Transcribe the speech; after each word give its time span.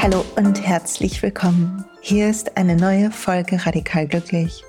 Hallo 0.00 0.24
und 0.36 0.66
herzlich 0.66 1.22
willkommen. 1.22 1.84
Hier 2.00 2.30
ist 2.30 2.56
eine 2.56 2.74
neue 2.76 3.10
Folge 3.10 3.66
Radikal 3.66 4.06
Glücklich. 4.06 4.64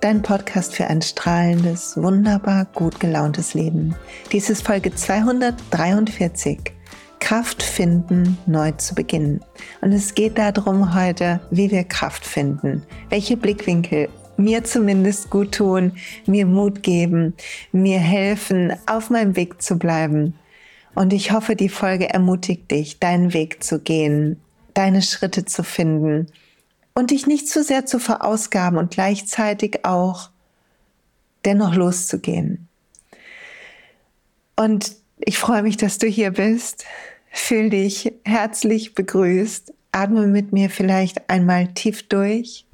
Dein 0.00 0.22
Podcast 0.22 0.74
für 0.74 0.86
ein 0.86 1.02
strahlendes, 1.02 1.98
wunderbar 1.98 2.64
gut 2.74 3.00
gelauntes 3.00 3.52
Leben. 3.52 3.94
Dies 4.32 4.48
ist 4.48 4.66
Folge 4.66 4.94
243. 4.94 6.77
Kraft 7.28 7.62
finden, 7.62 8.38
neu 8.46 8.72
zu 8.72 8.94
beginnen. 8.94 9.44
Und 9.82 9.92
es 9.92 10.14
geht 10.14 10.38
darum 10.38 10.94
heute, 10.94 11.40
wie 11.50 11.70
wir 11.70 11.84
Kraft 11.84 12.24
finden, 12.24 12.86
welche 13.10 13.36
Blickwinkel 13.36 14.08
mir 14.38 14.64
zumindest 14.64 15.28
gut 15.28 15.56
tun, 15.56 15.92
mir 16.24 16.46
Mut 16.46 16.82
geben, 16.82 17.34
mir 17.70 17.98
helfen, 17.98 18.72
auf 18.86 19.10
meinem 19.10 19.36
Weg 19.36 19.60
zu 19.60 19.78
bleiben. 19.78 20.38
Und 20.94 21.12
ich 21.12 21.30
hoffe, 21.30 21.54
die 21.54 21.68
Folge 21.68 22.08
ermutigt 22.08 22.70
dich, 22.70 22.98
deinen 22.98 23.34
Weg 23.34 23.62
zu 23.62 23.78
gehen, 23.78 24.40
deine 24.72 25.02
Schritte 25.02 25.44
zu 25.44 25.62
finden 25.62 26.28
und 26.94 27.10
dich 27.10 27.26
nicht 27.26 27.46
zu 27.46 27.62
sehr 27.62 27.84
zu 27.84 27.98
verausgaben 27.98 28.78
und 28.78 28.90
gleichzeitig 28.90 29.84
auch 29.84 30.30
dennoch 31.44 31.74
loszugehen. 31.74 32.68
Und 34.56 34.96
ich 35.18 35.36
freue 35.36 35.62
mich, 35.62 35.76
dass 35.76 35.98
du 35.98 36.06
hier 36.06 36.30
bist. 36.30 36.86
Fühl 37.30 37.70
dich 37.70 38.12
herzlich 38.24 38.94
begrüßt. 38.94 39.72
Atme 39.92 40.26
mit 40.26 40.52
mir 40.52 40.70
vielleicht 40.70 41.30
einmal 41.30 41.68
tief 41.68 42.08
durch 42.08 42.66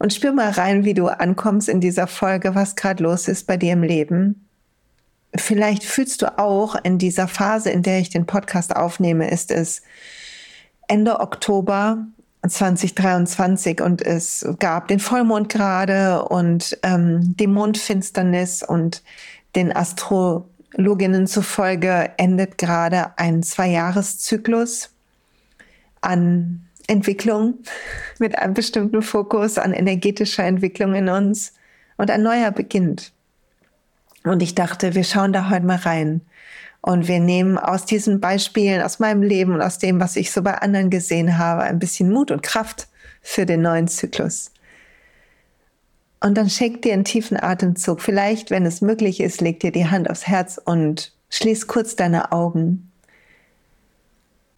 und 0.00 0.14
spür 0.14 0.32
mal 0.32 0.50
rein, 0.50 0.84
wie 0.84 0.94
du 0.94 1.08
ankommst 1.08 1.68
in 1.68 1.80
dieser 1.80 2.06
Folge, 2.06 2.54
was 2.54 2.74
gerade 2.74 3.02
los 3.02 3.28
ist 3.28 3.46
bei 3.46 3.56
dir 3.56 3.74
im 3.74 3.82
Leben. 3.82 4.48
Vielleicht 5.36 5.84
fühlst 5.84 6.22
du 6.22 6.38
auch 6.38 6.74
in 6.82 6.98
dieser 6.98 7.28
Phase, 7.28 7.70
in 7.70 7.82
der 7.82 8.00
ich 8.00 8.08
den 8.08 8.26
Podcast 8.26 8.74
aufnehme, 8.74 9.30
ist 9.30 9.50
es 9.52 9.82
Ende 10.88 11.20
Oktober 11.20 12.06
2023 12.48 13.82
und 13.82 14.02
es 14.02 14.46
gab 14.58 14.88
den 14.88 14.98
Vollmond 14.98 15.50
gerade 15.50 16.24
und 16.24 16.78
ähm, 16.82 17.36
die 17.36 17.46
Mondfinsternis 17.46 18.62
und 18.62 19.02
den 19.54 19.70
Astrologinnen 20.70 21.26
zufolge 21.26 22.12
endet 22.16 22.56
gerade 22.56 23.18
ein 23.18 23.42
Zweijahreszyklus 23.42 24.90
an 26.00 26.66
Entwicklung 26.86 27.58
mit 28.18 28.38
einem 28.38 28.54
bestimmten 28.54 29.02
Fokus 29.02 29.58
an 29.58 29.72
energetischer 29.72 30.44
Entwicklung 30.44 30.94
in 30.94 31.08
uns 31.08 31.54
und 31.96 32.10
ein 32.10 32.22
neuer 32.22 32.52
beginnt. 32.52 33.12
Und 34.24 34.42
ich 34.42 34.54
dachte, 34.54 34.94
wir 34.94 35.04
schauen 35.04 35.32
da 35.32 35.50
heute 35.50 35.66
mal 35.66 35.76
rein. 35.76 36.20
Und 36.82 37.08
wir 37.08 37.20
nehmen 37.20 37.58
aus 37.58 37.84
diesen 37.84 38.20
Beispielen, 38.20 38.80
aus 38.80 39.00
meinem 39.00 39.22
Leben 39.22 39.52
und 39.52 39.62
aus 39.62 39.78
dem, 39.78 40.00
was 40.00 40.16
ich 40.16 40.30
so 40.30 40.40
bei 40.42 40.54
anderen 40.54 40.88
gesehen 40.88 41.36
habe, 41.36 41.62
ein 41.62 41.78
bisschen 41.78 42.10
Mut 42.10 42.30
und 42.30 42.42
Kraft 42.42 42.88
für 43.20 43.44
den 43.44 43.62
neuen 43.62 43.88
Zyklus. 43.88 44.52
Und 46.20 46.36
dann 46.36 46.50
schenk 46.50 46.82
dir 46.82 46.92
einen 46.92 47.04
tiefen 47.04 47.42
Atemzug. 47.42 48.00
Vielleicht, 48.02 48.50
wenn 48.50 48.66
es 48.66 48.82
möglich 48.82 49.20
ist, 49.20 49.40
leg 49.40 49.60
dir 49.60 49.72
die 49.72 49.86
Hand 49.86 50.10
aufs 50.10 50.26
Herz 50.26 50.60
und 50.62 51.12
schließ 51.30 51.66
kurz 51.66 51.96
deine 51.96 52.32
Augen. 52.32 52.90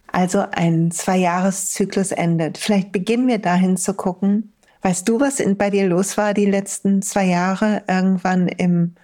Also 0.07 0.45
ein 0.51 0.91
Zwei-Jahres-Zyklus 0.91 2.11
endet. 2.11 2.57
Vielleicht 2.57 2.91
beginnen 2.91 3.27
wir 3.27 3.39
dahin 3.39 3.77
zu 3.77 3.93
gucken. 3.93 4.53
Weißt 4.83 5.07
du, 5.07 5.19
was 5.19 5.41
bei 5.57 5.69
dir 5.69 5.87
los 5.87 6.17
war 6.17 6.33
die 6.33 6.45
letzten 6.45 7.01
zwei 7.01 7.25
Jahre? 7.25 7.83
Irgendwann 7.87 8.49
im 8.49 8.95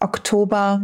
Oktober 0.00 0.82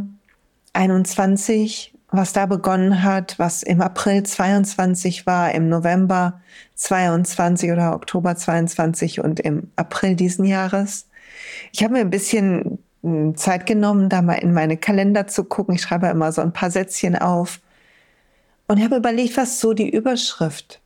21, 0.72 1.92
was 2.10 2.32
da 2.32 2.46
begonnen 2.46 3.02
hat, 3.02 3.38
was 3.38 3.62
im 3.62 3.82
April 3.82 4.22
22 4.22 5.26
war, 5.26 5.52
im 5.52 5.68
November 5.68 6.40
22 6.76 7.70
oder 7.72 7.94
Oktober 7.94 8.36
22 8.36 9.20
und 9.20 9.40
im 9.40 9.70
April 9.76 10.14
diesen 10.14 10.44
Jahres. 10.44 11.09
Ich 11.72 11.82
habe 11.82 11.94
mir 11.94 12.00
ein 12.00 12.10
bisschen 12.10 12.78
hm, 13.02 13.36
Zeit 13.36 13.66
genommen, 13.66 14.08
da 14.08 14.22
mal 14.22 14.34
in 14.34 14.52
meine 14.52 14.76
Kalender 14.76 15.26
zu 15.26 15.44
gucken. 15.44 15.74
Ich 15.74 15.82
schreibe 15.82 16.08
immer 16.08 16.32
so 16.32 16.42
ein 16.42 16.52
paar 16.52 16.70
Sätzchen 16.70 17.16
auf 17.16 17.60
und 18.68 18.82
habe 18.82 18.96
überlegt, 18.96 19.36
was 19.36 19.60
so 19.60 19.72
die 19.72 19.90
Überschrift 19.90 20.80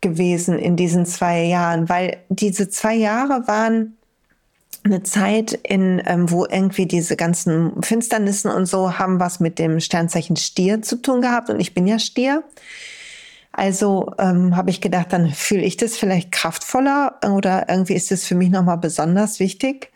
gewesen 0.00 0.58
in 0.58 0.76
diesen 0.76 1.06
zwei 1.06 1.44
Jahren, 1.44 1.88
weil 1.88 2.18
diese 2.28 2.68
zwei 2.68 2.94
Jahre 2.94 3.48
waren 3.48 3.96
eine 4.84 5.02
Zeit, 5.02 5.52
in, 5.62 6.02
ähm, 6.04 6.30
wo 6.30 6.44
irgendwie 6.44 6.86
diese 6.86 7.16
ganzen 7.16 7.82
Finsternissen 7.82 8.50
und 8.50 8.66
so 8.66 8.98
haben 8.98 9.18
was 9.18 9.40
mit 9.40 9.58
dem 9.58 9.80
Sternzeichen 9.80 10.36
Stier 10.36 10.82
zu 10.82 11.00
tun 11.00 11.22
gehabt. 11.22 11.48
Und 11.48 11.58
ich 11.58 11.72
bin 11.72 11.86
ja 11.86 11.98
Stier. 11.98 12.44
Also 13.50 14.12
ähm, 14.18 14.56
habe 14.56 14.70
ich 14.70 14.80
gedacht, 14.80 15.12
dann 15.12 15.30
fühle 15.30 15.62
ich 15.62 15.76
das 15.76 15.96
vielleicht 15.96 16.32
kraftvoller 16.32 17.18
oder 17.32 17.68
irgendwie 17.68 17.94
ist 17.94 18.12
es 18.12 18.26
für 18.26 18.34
mich 18.34 18.50
nochmal 18.50 18.78
besonders 18.78 19.40
wichtig. 19.40 19.90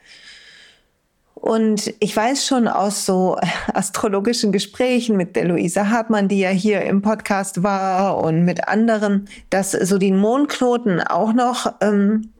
Und 1.41 1.95
ich 2.01 2.17
weiß 2.17 2.47
schon 2.47 2.67
aus 2.67 3.07
so 3.07 3.39
astrologischen 3.73 4.51
Gesprächen 4.51 5.17
mit 5.17 5.37
der 5.37 5.45
Luisa 5.45 5.89
Hartmann, 5.89 6.29
die 6.29 6.41
ja 6.41 6.51
hier 6.51 6.83
im 6.83 7.01
Podcast 7.01 7.63
war 7.63 8.19
und 8.19 8.45
mit 8.45 8.67
anderen, 8.67 9.29
dass 9.49 9.71
so 9.71 9.99
die 9.99 10.13
Mondknoten 10.13 11.01
auch 11.01 11.33
noch 11.33 11.73
ähm, 11.81 12.33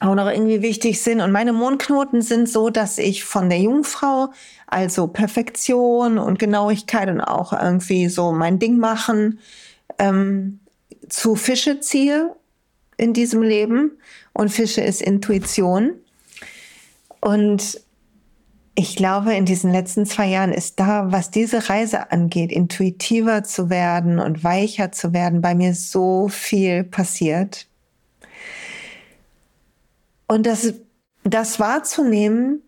auch 0.00 0.14
noch 0.16 0.28
irgendwie 0.28 0.60
wichtig 0.60 1.00
sind. 1.00 1.20
Und 1.20 1.32
meine 1.32 1.52
Mondknoten 1.52 2.20
sind 2.20 2.48
so, 2.48 2.68
dass 2.68 2.98
ich 2.98 3.24
von 3.24 3.48
der 3.48 3.60
Jungfrau, 3.60 4.32
also 4.66 5.06
Perfektion 5.06 6.18
und 6.18 6.38
Genauigkeit 6.38 7.08
und 7.08 7.20
auch 7.20 7.52
irgendwie 7.52 8.08
so 8.08 8.32
mein 8.32 8.58
Ding 8.58 8.76
machen, 8.78 9.38
ähm, 9.98 10.60
zu 11.08 11.36
Fische 11.36 11.80
ziehe 11.80 12.34
in 12.96 13.12
diesem 13.12 13.40
Leben. 13.40 13.92
Und 14.32 14.50
Fische 14.50 14.80
ist 14.80 15.00
Intuition. 15.00 15.92
Und 17.20 17.80
ich 18.76 18.96
glaube, 18.96 19.34
in 19.34 19.44
diesen 19.44 19.70
letzten 19.70 20.04
zwei 20.04 20.26
Jahren 20.26 20.52
ist 20.52 20.80
da, 20.80 21.12
was 21.12 21.30
diese 21.30 21.68
Reise 21.68 22.10
angeht, 22.10 22.50
intuitiver 22.50 23.44
zu 23.44 23.70
werden 23.70 24.18
und 24.18 24.42
weicher 24.42 24.90
zu 24.90 25.12
werden, 25.12 25.40
bei 25.40 25.54
mir 25.54 25.74
so 25.74 26.28
viel 26.28 26.82
passiert. 26.82 27.68
Und 30.26 30.46
das, 30.46 30.74
das 31.22 31.60
wahrzunehmen, 31.60 32.62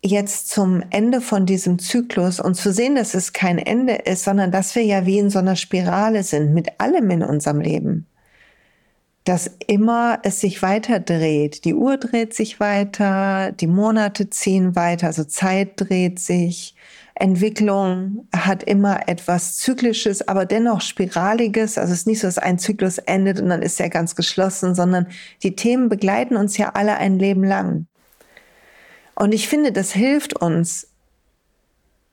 jetzt 0.00 0.48
zum 0.48 0.84
Ende 0.90 1.20
von 1.20 1.44
diesem 1.44 1.80
Zyklus 1.80 2.38
und 2.38 2.54
zu 2.54 2.72
sehen, 2.72 2.94
dass 2.94 3.14
es 3.14 3.32
kein 3.32 3.58
Ende 3.58 3.94
ist, 3.94 4.22
sondern 4.24 4.52
dass 4.52 4.76
wir 4.76 4.84
ja 4.84 5.06
wie 5.06 5.18
in 5.18 5.30
so 5.30 5.40
einer 5.40 5.56
Spirale 5.56 6.22
sind 6.22 6.54
mit 6.54 6.80
allem 6.80 7.10
in 7.10 7.24
unserem 7.24 7.60
Leben. 7.60 8.06
Dass 9.28 9.50
immer 9.66 10.20
es 10.22 10.40
sich 10.40 10.62
weiter 10.62 11.00
dreht. 11.00 11.66
Die 11.66 11.74
Uhr 11.74 11.98
dreht 11.98 12.32
sich 12.32 12.60
weiter, 12.60 13.52
die 13.52 13.66
Monate 13.66 14.30
ziehen 14.30 14.74
weiter, 14.74 15.08
also 15.08 15.22
Zeit 15.22 15.72
dreht 15.76 16.18
sich, 16.18 16.74
Entwicklung 17.14 18.26
hat 18.34 18.62
immer 18.62 19.06
etwas 19.06 19.58
Zyklisches, 19.58 20.26
aber 20.26 20.46
dennoch 20.46 20.80
Spiraliges. 20.80 21.76
Also 21.76 21.92
es 21.92 21.98
ist 22.00 22.06
nicht 22.06 22.20
so, 22.20 22.26
dass 22.26 22.38
ein 22.38 22.58
Zyklus 22.58 22.96
endet 22.96 23.38
und 23.38 23.50
dann 23.50 23.60
ist 23.60 23.78
er 23.78 23.90
ganz 23.90 24.16
geschlossen, 24.16 24.74
sondern 24.74 25.08
die 25.42 25.54
Themen 25.54 25.90
begleiten 25.90 26.34
uns 26.34 26.56
ja 26.56 26.70
alle 26.70 26.96
ein 26.96 27.18
Leben 27.18 27.44
lang. 27.44 27.86
Und 29.14 29.34
ich 29.34 29.46
finde, 29.46 29.72
das 29.72 29.92
hilft 29.92 30.40
uns, 30.40 30.88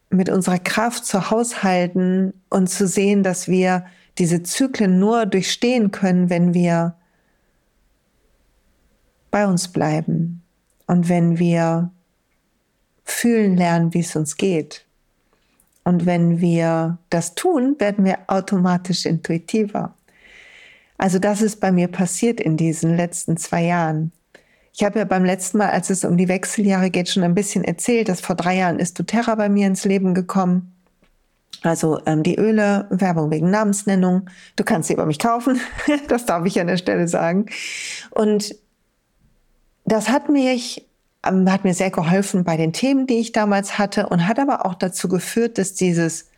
mit 0.10 0.30
unserer 0.30 0.60
Kraft 0.60 1.06
zu 1.06 1.32
haushalten 1.32 2.34
und 2.50 2.70
zu 2.70 2.88
sehen, 2.88 3.24
dass 3.24 3.48
wir 3.48 3.86
diese 4.18 4.44
Zyklen 4.44 5.00
nur 5.00 5.26
durchstehen 5.26 5.92
können, 5.92 6.30
wenn 6.30 6.54
wir 6.54 6.98
bei 9.32 9.48
uns 9.48 9.68
bleiben 9.68 10.44
und 10.88 11.10
wenn 11.10 11.40
wir 11.40 11.92
fühlen 13.04 13.56
lernen, 13.56 13.94
wie 13.94 14.00
es 14.00 14.16
uns 14.16 14.38
geht. 14.38 14.86
Und 15.84 16.06
wenn 16.06 16.42
wir 16.42 16.98
das 17.12 17.36
tun, 17.36 17.76
werden 17.80 18.06
wir 18.06 18.18
automatisch 18.28 19.06
intuitiver. 19.06 19.94
Also 20.98 21.20
das 21.20 21.42
ist 21.42 21.60
bei 21.60 21.72
mir 21.72 21.88
passiert 21.88 22.42
in 22.42 22.58
diesen 22.58 22.96
letzten 22.98 23.38
zwei 23.38 23.64
Jahren. 23.64 24.12
Ich 24.74 24.84
habe 24.84 25.00
ja 25.00 25.06
beim 25.06 25.24
letzten 25.24 25.60
Mal, 25.60 25.70
als 25.70 25.90
es 25.90 26.04
um 26.04 26.18
die 26.18 26.28
Wechseljahre 26.28 26.90
geht, 26.90 27.10
schon 27.10 27.24
ein 27.24 27.36
bisschen 27.36 27.64
erzählt, 27.64 28.10
dass 28.10 28.20
vor 28.20 28.36
drei 28.36 28.58
Jahren 28.58 28.80
ist 28.80 29.00
doTERRA 29.00 29.36
bei 29.36 29.48
mir 29.48 29.68
ins 29.68 29.86
Leben 29.86 30.14
gekommen. 30.14 30.74
Also 31.62 32.00
ähm, 32.06 32.24
die 32.24 32.38
Öle, 32.38 32.88
Werbung 32.90 33.32
wegen 33.32 33.50
Namensnennung. 33.50 34.30
Du 34.56 34.64
kannst 34.64 34.88
sie 34.88 34.94
über 34.94 35.06
mich 35.06 35.20
kaufen, 35.20 35.60
das 36.08 36.26
darf 36.26 36.46
ich 36.46 36.60
an 36.60 36.68
der 36.68 36.78
Stelle 36.78 37.08
sagen. 37.08 37.46
Und 38.12 38.56
das 39.86 40.10
hat 40.10 40.30
mich 40.30 40.86
ähm, 41.26 41.52
hat 41.52 41.64
mir 41.64 41.74
sehr 41.74 41.92
geholfen 41.92 42.44
bei 42.44 42.58
den 42.58 42.74
Themen, 42.74 43.08
die 43.08 43.20
ich 43.20 43.32
damals 43.32 43.78
hatte 43.78 44.08
und 44.08 44.28
hat 44.28 44.40
aber 44.40 44.66
auch 44.66 44.76
dazu 44.76 45.08
geführt, 45.08 45.58
dass 45.58 45.74
dieses 45.74 46.30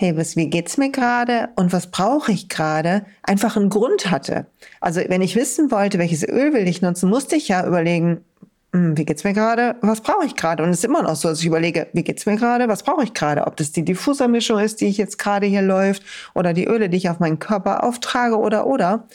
hey, 0.00 0.16
was, 0.16 0.34
wie 0.34 0.48
geht's 0.48 0.78
mir 0.78 0.90
gerade 0.90 1.50
und 1.56 1.74
was 1.74 1.88
brauche 1.88 2.32
ich 2.32 2.48
gerade, 2.48 3.04
einfach 3.22 3.58
einen 3.58 3.68
Grund 3.68 4.10
hatte. 4.10 4.46
Also 4.80 5.02
wenn 5.08 5.20
ich 5.20 5.36
wissen 5.36 5.70
wollte, 5.70 5.98
welches 5.98 6.26
Öl 6.26 6.54
will 6.54 6.66
ich 6.66 6.80
nutzen, 6.80 7.10
musste 7.10 7.36
ich 7.36 7.48
ja 7.48 7.66
überlegen, 7.66 8.24
hm, 8.72 8.96
wie 8.96 9.04
geht's 9.04 9.24
mir 9.24 9.34
gerade, 9.34 9.76
was 9.82 10.00
brauche 10.00 10.24
ich 10.24 10.36
gerade? 10.36 10.62
Und 10.62 10.70
es 10.70 10.78
ist 10.78 10.84
immer 10.86 11.02
noch 11.02 11.16
so, 11.16 11.28
dass 11.28 11.40
ich 11.40 11.46
überlege, 11.46 11.88
wie 11.92 12.02
geht's 12.02 12.24
mir 12.24 12.36
gerade, 12.36 12.66
was 12.66 12.82
brauche 12.82 13.04
ich 13.04 13.12
gerade? 13.12 13.46
Ob 13.46 13.56
das 13.56 13.72
die 13.72 13.84
Diffusermischung 13.84 14.58
ist, 14.58 14.80
die 14.80 14.86
ich 14.86 14.96
jetzt 14.96 15.18
gerade 15.18 15.46
hier 15.46 15.60
läuft, 15.60 16.02
oder 16.34 16.54
die 16.54 16.66
Öle, 16.66 16.88
die 16.88 16.96
ich 16.96 17.10
auf 17.10 17.18
meinen 17.18 17.38
Körper 17.38 17.84
auftrage, 17.84 18.38
oder, 18.38 18.66
oder. 18.66 19.06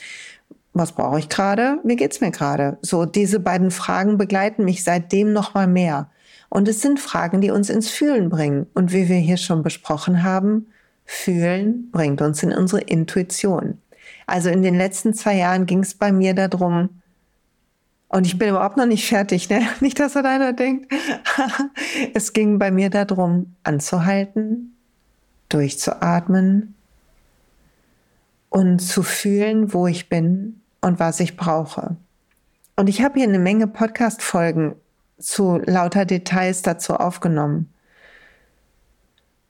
Was 0.78 0.92
brauche 0.92 1.20
ich 1.20 1.30
gerade? 1.30 1.80
Wie 1.86 1.96
geht's 1.96 2.20
mir 2.20 2.32
gerade? 2.32 2.78
So, 2.82 3.06
diese 3.06 3.40
beiden 3.40 3.72
Fragen 3.72 4.18
begleiten 4.18 4.66
mich 4.66 4.84
seitdem 4.84 5.32
noch 5.32 5.54
mal 5.54 5.68
mehr. 5.68 6.10
Und 6.50 6.68
es 6.68 6.82
sind 6.82 7.00
Fragen, 7.00 7.40
die 7.40 7.50
uns 7.50 7.70
ins 7.70 7.90
Fühlen 7.90 8.28
bringen. 8.28 8.68
Und 8.74 8.92
wie 8.92 9.08
wir 9.08 9.16
hier 9.16 9.38
schon 9.38 9.64
besprochen 9.64 10.22
haben, 10.22 10.68
Fühlen 11.06 11.90
bringt 11.92 12.22
uns 12.22 12.44
in 12.44 12.52
unsere 12.52 12.82
Intuition. 12.82 13.78
Also 14.28 14.50
in 14.50 14.64
den 14.64 14.76
letzten 14.76 15.14
zwei 15.14 15.38
Jahren 15.38 15.66
ging 15.66 15.80
es 15.80 15.94
bei 15.94 16.12
mir 16.12 16.34
darum, 16.34 16.90
und 18.10 18.28
ich 18.28 18.38
bin 18.38 18.50
überhaupt 18.50 18.78
noch 18.78 18.86
nicht 18.86 19.08
fertig, 19.08 19.50
ne? 19.50 19.66
Nicht, 19.80 20.00
dass 20.00 20.16
er 20.16 20.26
einer 20.26 20.54
denkt. 20.54 20.94
es 22.14 22.34
ging 22.34 22.60
bei 22.60 22.70
mir 22.70 22.90
darum, 22.90 23.56
anzuhalten, 23.64 24.76
durchzuatmen 25.50 26.76
und 28.50 28.80
zu 28.80 29.04
fühlen, 29.04 29.74
wo 29.74 29.88
ich 29.88 30.08
bin 30.08 30.62
und 30.86 31.00
was 31.00 31.20
ich 31.20 31.36
brauche. 31.36 31.96
Und 32.76 32.90
ich 32.90 33.02
habe 33.02 33.16
hier 33.16 33.28
eine 33.28 33.40
Menge 33.40 33.66
Podcast-Folgen 33.66 34.76
zu 35.18 35.58
lauter 35.66 36.06
Details 36.06 36.62
dazu 36.62 36.94
aufgenommen. 36.94 37.74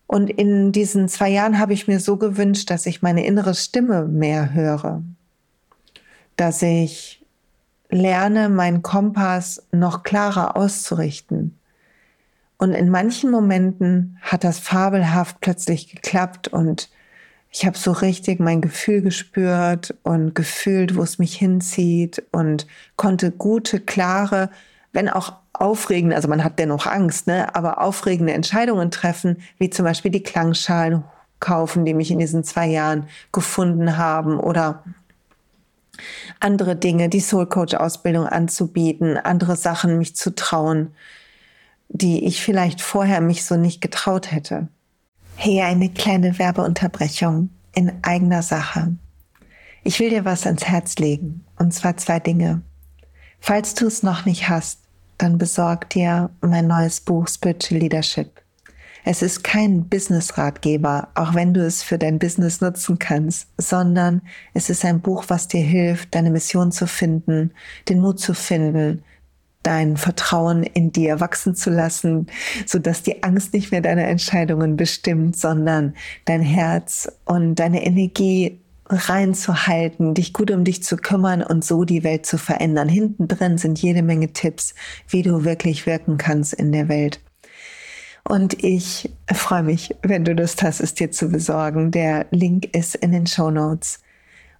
Und 0.08 0.30
in 0.30 0.72
diesen 0.72 1.10
zwei 1.10 1.28
Jahren 1.28 1.60
habe 1.60 1.74
ich 1.74 1.90
mir 1.90 2.00
so 2.00 2.16
gewünscht, 2.16 2.70
dass 2.70 2.86
ich 2.86 3.02
meine 3.02 3.26
innere 3.26 3.54
Stimme 3.54 4.06
mehr 4.06 4.54
höre, 4.54 5.04
dass 6.38 6.62
ich 6.62 7.26
lerne, 7.90 8.48
meinen 8.48 8.82
Kompass 8.82 9.62
noch 9.74 10.04
klarer 10.04 10.56
auszurichten. 10.56 11.60
Und 12.58 12.72
in 12.72 12.90
manchen 12.90 13.30
Momenten 13.30 14.18
hat 14.22 14.46
das 14.46 14.60
fabelhaft 14.60 15.42
plötzlich 15.42 15.94
geklappt 15.94 16.48
und 16.48 16.90
ich 17.58 17.66
habe 17.66 17.78
so 17.78 17.94
richtig 17.94 18.42
mein 18.42 18.60
Gefühl 18.60 19.02
gespürt 19.02 19.96
und 20.04 20.36
gefühlt, 20.36 20.98
wo 20.98 21.04
es 21.04 21.20
mich 21.20 21.38
hinzieht 21.38 22.22
und 22.34 22.68
konnte 22.98 23.32
gute, 23.32 23.80
klare, 23.80 24.50
wenn 24.92 25.08
auch 25.08 25.32
aufregende, 25.54 26.18
also 26.18 26.28
man 26.28 26.44
hat 26.44 26.60
dennoch 26.60 26.86
Angst, 26.86 27.28
ne, 27.28 27.56
aber 27.56 27.80
aufregende 27.80 28.34
Entscheidungen 28.34 28.92
treffen, 28.92 29.38
wie 29.58 29.70
zum 29.70 29.86
Beispiel 29.86 30.12
die 30.12 30.22
Klangschalen 30.22 31.06
kaufen, 31.40 31.86
die 31.86 31.94
mich 31.94 32.12
in 32.12 32.20
diesen 32.20 32.44
zwei 32.44 32.68
Jahren 32.68 33.08
gefunden 33.32 33.96
haben 33.96 34.38
oder 34.38 34.84
andere 36.42 36.76
Dinge, 36.76 37.08
die 37.08 37.22
Soul 37.22 37.46
Coach 37.46 37.74
Ausbildung 37.74 38.28
anzubieten, 38.28 39.16
andere 39.18 39.56
Sachen 39.56 39.98
mich 39.98 40.14
zu 40.18 40.36
trauen, 40.36 40.94
die 41.88 42.26
ich 42.26 42.44
vielleicht 42.44 42.82
vorher 42.82 43.22
mich 43.22 43.46
so 43.46 43.56
nicht 43.56 43.80
getraut 43.80 44.34
hätte. 44.34 44.68
Hey, 45.38 45.62
eine 45.62 45.90
kleine 45.90 46.40
Werbeunterbrechung 46.40 47.50
in 47.76 47.92
eigener 48.02 48.42
Sache. 48.42 48.96
Ich 49.84 50.00
will 50.00 50.10
dir 50.10 50.26
was 50.26 50.48
ans 50.48 50.66
Herz 50.66 50.96
legen, 50.96 51.46
und 51.60 51.74
zwar 51.74 51.98
zwei 51.98 52.20
Dinge. 52.20 52.62
Falls 53.40 53.76
du 53.76 53.86
es 53.86 54.02
noch 54.02 54.26
nicht 54.26 54.50
hast, 54.50 54.80
dann 55.18 55.38
besorg 55.38 55.90
dir 55.90 56.32
mein 56.42 56.68
neues 56.68 57.02
Buch 57.02 57.28
Spiritual 57.28 57.80
Leadership. 57.80 58.42
Es 59.04 59.22
ist 59.22 59.44
kein 59.44 59.88
Business-Ratgeber, 59.88 61.10
auch 61.14 61.36
wenn 61.36 61.54
du 61.54 61.64
es 61.64 61.84
für 61.84 62.00
dein 62.00 62.18
Business 62.18 62.62
nutzen 62.62 62.98
kannst, 62.98 63.50
sondern 63.58 64.24
es 64.56 64.72
ist 64.72 64.84
ein 64.84 65.02
Buch, 65.02 65.26
was 65.28 65.48
dir 65.48 65.62
hilft, 65.62 66.16
deine 66.16 66.32
Mission 66.32 66.72
zu 66.72 66.88
finden, 66.88 67.52
den 67.88 68.00
Mut 68.00 68.20
zu 68.20 68.34
finden, 68.34 69.04
dein 69.66 69.98
Vertrauen 69.98 70.64
in 70.64 70.92
dir 70.92 71.20
wachsen 71.20 71.56
zu 71.56 71.70
lassen, 71.70 72.28
so 72.66 72.80
dass 72.80 73.04
die 73.04 73.24
Angst 73.24 73.54
nicht 73.54 73.72
mehr 73.72 73.82
deine 73.82 74.06
Entscheidungen 74.06 74.78
bestimmt, 74.78 75.38
sondern 75.38 75.96
dein 76.26 76.42
Herz 76.42 77.12
und 77.26 77.56
deine 77.56 77.86
Energie 77.86 78.60
reinzuhalten, 78.88 80.14
dich 80.14 80.32
gut 80.32 80.52
um 80.52 80.64
dich 80.64 80.84
zu 80.84 80.98
kümmern 80.98 81.42
und 81.42 81.66
so 81.66 81.86
die 81.86 82.04
Welt 82.04 82.26
zu 82.26 82.38
verändern. 82.38 82.88
Hinten 82.88 83.28
drin 83.28 83.58
sind 83.58 83.82
jede 83.82 84.04
Menge 84.04 84.34
Tipps, 84.34 84.76
wie 85.08 85.24
du 85.24 85.44
wirklich 85.44 85.86
wirken 85.86 86.18
kannst 86.18 86.54
in 86.54 86.72
der 86.72 86.88
Welt. 86.88 87.20
Und 88.28 88.64
ich 88.64 89.12
freue 89.32 89.64
mich, 89.64 89.96
wenn 90.02 90.26
du 90.26 90.34
Lust 90.34 90.64
hast, 90.64 90.80
es 90.82 90.94
dir 90.94 91.12
zu 91.12 91.30
besorgen. 91.30 91.92
Der 91.92 92.26
Link 92.32 92.76
ist 92.76 92.96
in 92.96 93.12
den 93.12 93.28
Show 93.28 93.52
Notes. 93.52 94.00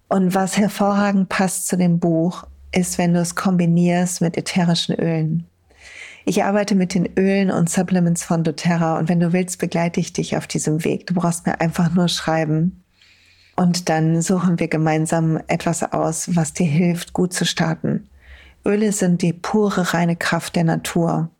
Und 0.08 0.34
was 0.34 0.56
hervorragend 0.56 1.28
passt 1.28 1.66
zu 1.66 1.76
dem 1.76 1.98
Buch, 1.98 2.44
ist, 2.72 2.98
wenn 2.98 3.14
du 3.14 3.20
es 3.20 3.34
kombinierst 3.34 4.20
mit 4.20 4.36
ätherischen 4.36 4.94
Ölen. 4.96 5.46
Ich 6.24 6.42
arbeite 6.42 6.74
mit 6.74 6.94
den 6.94 7.08
Ölen 7.16 7.50
und 7.50 7.70
Supplements 7.70 8.24
von 8.24 8.42
doTERRA 8.42 8.98
und 8.98 9.08
wenn 9.08 9.20
du 9.20 9.32
willst, 9.32 9.58
begleite 9.58 10.00
ich 10.00 10.12
dich 10.12 10.36
auf 10.36 10.46
diesem 10.46 10.84
Weg. 10.84 11.06
Du 11.06 11.14
brauchst 11.14 11.46
mir 11.46 11.60
einfach 11.60 11.94
nur 11.94 12.08
schreiben 12.08 12.82
und 13.54 13.88
dann 13.88 14.20
suchen 14.22 14.58
wir 14.58 14.68
gemeinsam 14.68 15.40
etwas 15.46 15.82
aus, 15.82 16.34
was 16.34 16.52
dir 16.52 16.66
hilft, 16.66 17.12
gut 17.12 17.32
zu 17.32 17.44
starten. 17.44 18.08
Öle 18.66 18.90
sind 18.92 19.22
die 19.22 19.32
pure, 19.32 19.94
reine 19.94 20.16
Kraft 20.16 20.56
der 20.56 20.64
Natur, 20.64 21.30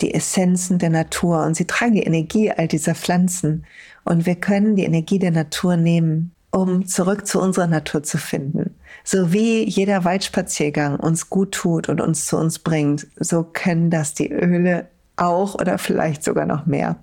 die 0.00 0.12
Essenzen 0.12 0.78
der 0.78 0.90
Natur 0.90 1.44
und 1.44 1.56
sie 1.56 1.64
tragen 1.64 1.94
die 1.94 2.02
Energie 2.02 2.52
all 2.52 2.68
dieser 2.68 2.94
Pflanzen. 2.94 3.64
Und 4.04 4.26
wir 4.26 4.36
können 4.36 4.76
die 4.76 4.84
Energie 4.84 5.18
der 5.18 5.30
Natur 5.30 5.76
nehmen, 5.76 6.32
um 6.50 6.86
zurück 6.86 7.26
zu 7.26 7.40
unserer 7.40 7.66
Natur 7.66 8.02
zu 8.02 8.18
finden. 8.18 8.55
So 9.04 9.32
wie 9.32 9.64
jeder 9.64 10.04
Waldspaziergang 10.04 10.98
uns 10.98 11.30
gut 11.30 11.52
tut 11.52 11.88
und 11.88 12.00
uns 12.00 12.26
zu 12.26 12.36
uns 12.36 12.58
bringt, 12.58 13.06
so 13.16 13.44
können 13.44 13.90
das 13.90 14.14
die 14.14 14.30
Öle 14.30 14.88
auch 15.16 15.54
oder 15.54 15.78
vielleicht 15.78 16.22
sogar 16.24 16.46
noch 16.46 16.66
mehr. 16.66 16.96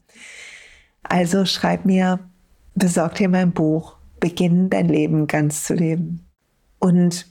Also 1.03 1.45
schreib 1.45 1.85
mir, 1.85 2.19
besorg 2.75 3.15
dir 3.15 3.29
mein 3.29 3.51
Buch 3.51 3.97
beginnen, 4.19 4.69
dein 4.69 4.87
Leben 4.87 5.27
ganz 5.27 5.65
zu 5.65 5.73
leben. 5.73 6.25
Und 6.79 7.27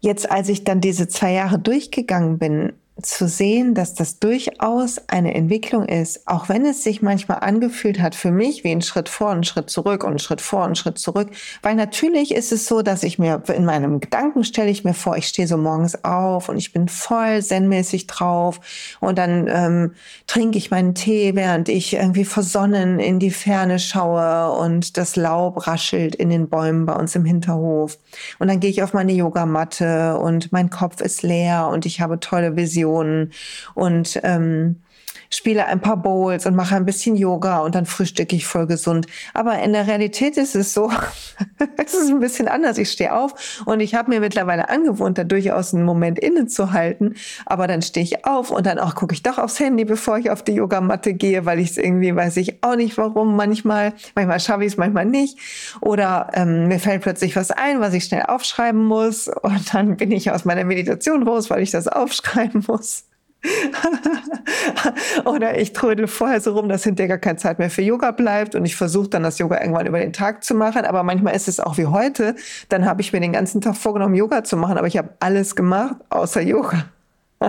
jetzt, 0.00 0.30
als 0.30 0.48
ich 0.48 0.64
dann 0.64 0.80
diese 0.80 1.08
zwei 1.08 1.32
Jahre 1.32 1.58
durchgegangen 1.58 2.38
bin, 2.38 2.72
zu 3.02 3.28
sehen, 3.28 3.74
dass 3.74 3.94
das 3.94 4.18
durchaus 4.18 5.00
eine 5.06 5.34
Entwicklung 5.34 5.84
ist, 5.86 6.26
auch 6.26 6.48
wenn 6.48 6.66
es 6.66 6.82
sich 6.82 7.00
manchmal 7.00 7.38
angefühlt 7.40 8.00
hat 8.00 8.16
für 8.16 8.32
mich 8.32 8.64
wie 8.64 8.72
ein 8.72 8.82
Schritt 8.82 9.08
vor, 9.08 9.30
ein 9.30 9.44
Schritt 9.44 9.70
zurück 9.70 10.02
und 10.02 10.12
ein 10.12 10.18
Schritt 10.18 10.40
vor, 10.40 10.64
ein 10.64 10.74
Schritt 10.74 10.98
zurück. 10.98 11.28
Weil 11.62 11.76
natürlich 11.76 12.34
ist 12.34 12.50
es 12.50 12.66
so, 12.66 12.82
dass 12.82 13.04
ich 13.04 13.18
mir 13.18 13.40
in 13.54 13.64
meinem 13.64 14.00
Gedanken 14.00 14.42
stelle 14.42 14.70
ich 14.70 14.82
mir 14.82 14.94
vor, 14.94 15.16
ich 15.16 15.28
stehe 15.28 15.46
so 15.46 15.56
morgens 15.56 16.04
auf 16.04 16.48
und 16.48 16.56
ich 16.56 16.72
bin 16.72 16.88
voll 16.88 17.40
zen-mäßig 17.40 18.08
drauf 18.08 18.60
und 18.98 19.16
dann 19.16 19.46
ähm, 19.48 19.92
trinke 20.26 20.58
ich 20.58 20.72
meinen 20.72 20.96
Tee, 20.96 21.36
während 21.36 21.68
ich 21.68 21.94
irgendwie 21.94 22.24
versonnen 22.24 22.98
in 22.98 23.20
die 23.20 23.30
Ferne 23.30 23.78
schaue 23.78 24.58
und 24.58 24.96
das 24.96 25.14
Laub 25.14 25.68
raschelt 25.68 26.16
in 26.16 26.30
den 26.30 26.48
Bäumen 26.48 26.84
bei 26.84 26.94
uns 26.94 27.14
im 27.14 27.24
Hinterhof. 27.24 27.96
Und 28.40 28.48
dann 28.48 28.58
gehe 28.58 28.70
ich 28.70 28.82
auf 28.82 28.92
meine 28.92 29.12
Yogamatte 29.12 30.18
und 30.18 30.50
mein 30.50 30.68
Kopf 30.68 31.00
ist 31.00 31.22
leer 31.22 31.68
und 31.72 31.86
ich 31.86 32.00
habe 32.00 32.18
tolle 32.18 32.56
Visionen 32.56 32.87
Meditationen 32.88 33.32
und 33.74 34.20
ähm, 34.22 34.82
spiele 35.30 35.66
ein 35.66 35.80
paar 35.80 35.96
Bowls 35.96 36.46
und 36.46 36.56
mache 36.56 36.76
ein 36.76 36.84
bisschen 36.84 37.16
Yoga 37.16 37.58
und 37.60 37.74
dann 37.74 37.86
frühstücke 37.86 38.36
ich 38.36 38.46
voll 38.46 38.66
gesund. 38.66 39.06
Aber 39.34 39.58
in 39.58 39.72
der 39.72 39.86
Realität 39.86 40.36
ist 40.36 40.54
es 40.54 40.72
so, 40.72 40.90
es 41.76 41.94
ist 41.94 42.10
ein 42.10 42.20
bisschen 42.20 42.48
anders. 42.48 42.78
Ich 42.78 42.90
stehe 42.90 43.14
auf 43.14 43.62
und 43.66 43.80
ich 43.80 43.94
habe 43.94 44.10
mir 44.10 44.20
mittlerweile 44.20 44.68
angewohnt, 44.68 45.18
da 45.18 45.24
durchaus 45.24 45.74
einen 45.74 45.84
Moment 45.84 46.18
innezuhalten. 46.18 47.14
Aber 47.46 47.66
dann 47.66 47.82
stehe 47.82 48.04
ich 48.04 48.24
auf 48.24 48.50
und 48.50 48.66
dann 48.66 48.78
auch 48.78 48.94
gucke 48.94 49.14
ich 49.14 49.22
doch 49.22 49.38
aufs 49.38 49.60
Handy, 49.60 49.84
bevor 49.84 50.18
ich 50.18 50.30
auf 50.30 50.42
die 50.42 50.52
Yogamatte 50.52 51.14
gehe, 51.14 51.44
weil 51.44 51.58
ich 51.58 51.70
es 51.70 51.78
irgendwie, 51.78 52.14
weiß 52.14 52.36
ich 52.38 52.62
auch 52.62 52.76
nicht 52.76 52.96
warum, 52.98 53.36
manchmal, 53.36 53.92
manchmal 54.14 54.40
schaffe 54.40 54.64
ich 54.64 54.72
es, 54.72 54.76
manchmal 54.76 55.04
nicht. 55.04 55.38
Oder 55.80 56.30
ähm, 56.34 56.68
mir 56.68 56.78
fällt 56.78 57.02
plötzlich 57.02 57.36
was 57.36 57.50
ein, 57.50 57.80
was 57.80 57.94
ich 57.94 58.04
schnell 58.04 58.22
aufschreiben 58.22 58.84
muss 58.84 59.28
und 59.28 59.74
dann 59.74 59.96
bin 59.96 60.12
ich 60.12 60.30
aus 60.30 60.44
meiner 60.44 60.64
Meditation 60.64 61.26
raus, 61.26 61.50
weil 61.50 61.62
ich 61.62 61.70
das 61.70 61.88
aufschreiben 61.88 62.64
muss. 62.66 63.07
Oder 65.24 65.58
ich 65.60 65.72
trödel 65.72 66.06
vorher 66.06 66.40
so 66.40 66.54
rum, 66.54 66.68
dass 66.68 66.84
hinterher 66.84 67.08
gar 67.08 67.18
keine 67.18 67.38
Zeit 67.38 67.58
mehr 67.58 67.70
für 67.70 67.82
Yoga 67.82 68.10
bleibt 68.10 68.54
und 68.54 68.64
ich 68.64 68.76
versuche 68.76 69.08
dann 69.08 69.22
das 69.22 69.38
Yoga 69.38 69.60
irgendwann 69.60 69.86
über 69.86 69.98
den 70.00 70.12
Tag 70.12 70.44
zu 70.44 70.54
machen. 70.54 70.84
Aber 70.84 71.02
manchmal 71.02 71.34
ist 71.36 71.48
es 71.48 71.60
auch 71.60 71.78
wie 71.78 71.86
heute. 71.86 72.34
Dann 72.68 72.84
habe 72.84 73.00
ich 73.00 73.12
mir 73.12 73.20
den 73.20 73.32
ganzen 73.32 73.60
Tag 73.60 73.76
vorgenommen, 73.76 74.14
Yoga 74.14 74.44
zu 74.44 74.56
machen, 74.56 74.78
aber 74.78 74.86
ich 74.86 74.96
habe 74.96 75.10
alles 75.20 75.56
gemacht 75.56 75.96
außer 76.10 76.42
Yoga. 76.42 76.84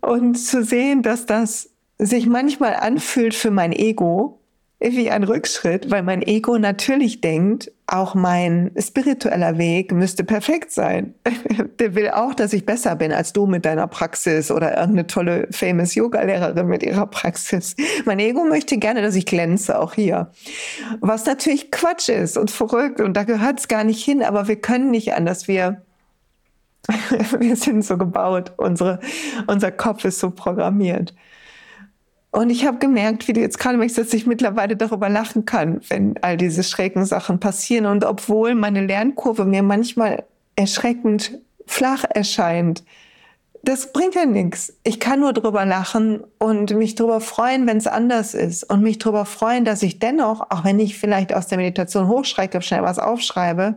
und 0.00 0.34
zu 0.36 0.62
sehen, 0.62 1.02
dass 1.02 1.26
das 1.26 1.70
sich 1.98 2.26
manchmal 2.26 2.74
anfühlt 2.74 3.34
für 3.34 3.50
mein 3.50 3.72
Ego, 3.72 4.38
wie 4.78 5.10
ein 5.10 5.24
Rückschritt, 5.24 5.90
weil 5.90 6.02
mein 6.02 6.20
Ego 6.20 6.58
natürlich 6.58 7.22
denkt, 7.22 7.72
auch 7.86 8.14
mein 8.14 8.72
spiritueller 8.78 9.56
Weg 9.56 9.92
müsste 9.92 10.22
perfekt 10.22 10.70
sein. 10.70 11.14
Der 11.78 11.94
will 11.94 12.10
auch, 12.10 12.34
dass 12.34 12.52
ich 12.52 12.66
besser 12.66 12.94
bin 12.96 13.12
als 13.12 13.32
du 13.32 13.46
mit 13.46 13.64
deiner 13.64 13.86
Praxis 13.86 14.50
oder 14.50 14.76
irgendeine 14.76 15.06
tolle 15.06 15.48
famous 15.50 15.94
Yoga-Lehrerin 15.94 16.66
mit 16.66 16.82
ihrer 16.82 17.06
Praxis. 17.06 17.74
Mein 18.04 18.18
Ego 18.18 18.44
möchte 18.44 18.76
gerne, 18.76 19.00
dass 19.00 19.14
ich 19.14 19.24
glänze, 19.24 19.78
auch 19.78 19.94
hier. 19.94 20.30
Was 21.00 21.24
natürlich 21.24 21.70
Quatsch 21.70 22.10
ist 22.10 22.36
und 22.36 22.50
verrückt 22.50 23.00
und 23.00 23.16
da 23.16 23.24
gehört 23.24 23.60
es 23.60 23.68
gar 23.68 23.84
nicht 23.84 24.04
hin, 24.04 24.22
aber 24.22 24.46
wir 24.46 24.56
können 24.56 24.90
nicht 24.90 25.14
anders. 25.14 25.48
Wir, 25.48 25.82
wir 27.38 27.56
sind 27.56 27.82
so 27.82 27.96
gebaut. 27.96 28.52
Unsere, 28.58 29.00
unser 29.46 29.72
Kopf 29.72 30.04
ist 30.04 30.18
so 30.18 30.30
programmiert. 30.30 31.14
Und 32.36 32.50
ich 32.50 32.66
habe 32.66 32.76
gemerkt, 32.76 33.28
wie 33.28 33.32
du 33.32 33.40
jetzt 33.40 33.58
gerade 33.58 33.78
merkst, 33.78 33.96
dass 33.96 34.12
ich 34.12 34.26
mittlerweile 34.26 34.76
darüber 34.76 35.08
lachen 35.08 35.46
kann, 35.46 35.80
wenn 35.88 36.18
all 36.20 36.36
diese 36.36 36.64
schrägen 36.64 37.06
Sachen 37.06 37.40
passieren. 37.40 37.86
Und 37.86 38.04
obwohl 38.04 38.54
meine 38.54 38.84
Lernkurve 38.84 39.46
mir 39.46 39.62
manchmal 39.62 40.22
erschreckend 40.54 41.38
flach 41.66 42.04
erscheint, 42.10 42.84
das 43.62 43.90
bringt 43.90 44.16
ja 44.16 44.26
nichts. 44.26 44.74
Ich 44.84 45.00
kann 45.00 45.20
nur 45.20 45.32
drüber 45.32 45.64
lachen 45.64 46.24
und 46.38 46.76
mich 46.76 46.94
drüber 46.94 47.22
freuen, 47.22 47.66
wenn 47.66 47.78
es 47.78 47.86
anders 47.86 48.34
ist. 48.34 48.64
Und 48.64 48.82
mich 48.82 48.98
drüber 48.98 49.24
freuen, 49.24 49.64
dass 49.64 49.82
ich 49.82 49.98
dennoch, 49.98 50.42
auch 50.50 50.62
wenn 50.62 50.78
ich 50.78 50.98
vielleicht 50.98 51.32
aus 51.32 51.46
der 51.46 51.56
Meditation 51.56 52.06
hochschrecke, 52.06 52.60
schnell 52.60 52.82
was 52.82 52.98
aufschreibe, 52.98 53.76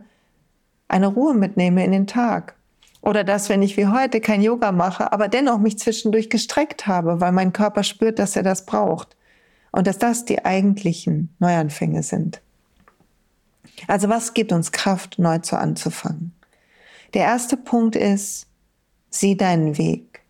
eine 0.86 1.06
Ruhe 1.06 1.32
mitnehme 1.32 1.82
in 1.82 1.92
den 1.92 2.06
Tag. 2.06 2.56
Oder 3.02 3.24
dass, 3.24 3.48
wenn 3.48 3.62
ich 3.62 3.76
wie 3.76 3.86
heute 3.86 4.20
kein 4.20 4.42
Yoga 4.42 4.72
mache, 4.72 5.12
aber 5.12 5.28
dennoch 5.28 5.58
mich 5.58 5.78
zwischendurch 5.78 6.28
gestreckt 6.28 6.86
habe, 6.86 7.20
weil 7.20 7.32
mein 7.32 7.52
Körper 7.52 7.82
spürt, 7.82 8.18
dass 8.18 8.36
er 8.36 8.42
das 8.42 8.66
braucht. 8.66 9.16
Und 9.72 9.86
dass 9.86 9.98
das 9.98 10.24
die 10.24 10.44
eigentlichen 10.44 11.34
Neuanfänge 11.38 12.02
sind. 12.02 12.40
Also 13.86 14.08
was 14.08 14.34
gibt 14.34 14.52
uns 14.52 14.72
Kraft, 14.72 15.18
neu 15.18 15.38
zu 15.38 15.56
anzufangen? 15.56 16.32
Der 17.14 17.22
erste 17.22 17.56
Punkt 17.56 17.96
ist, 17.96 18.46
sieh 19.10 19.36
deinen 19.36 19.78
Weg. 19.78 20.22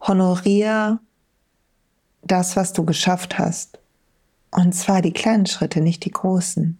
Honorier 0.00 1.00
das, 2.22 2.56
was 2.56 2.72
du 2.72 2.84
geschafft 2.84 3.38
hast. 3.38 3.78
Und 4.50 4.74
zwar 4.74 5.02
die 5.02 5.12
kleinen 5.12 5.46
Schritte, 5.46 5.80
nicht 5.80 6.04
die 6.04 6.10
großen. 6.10 6.78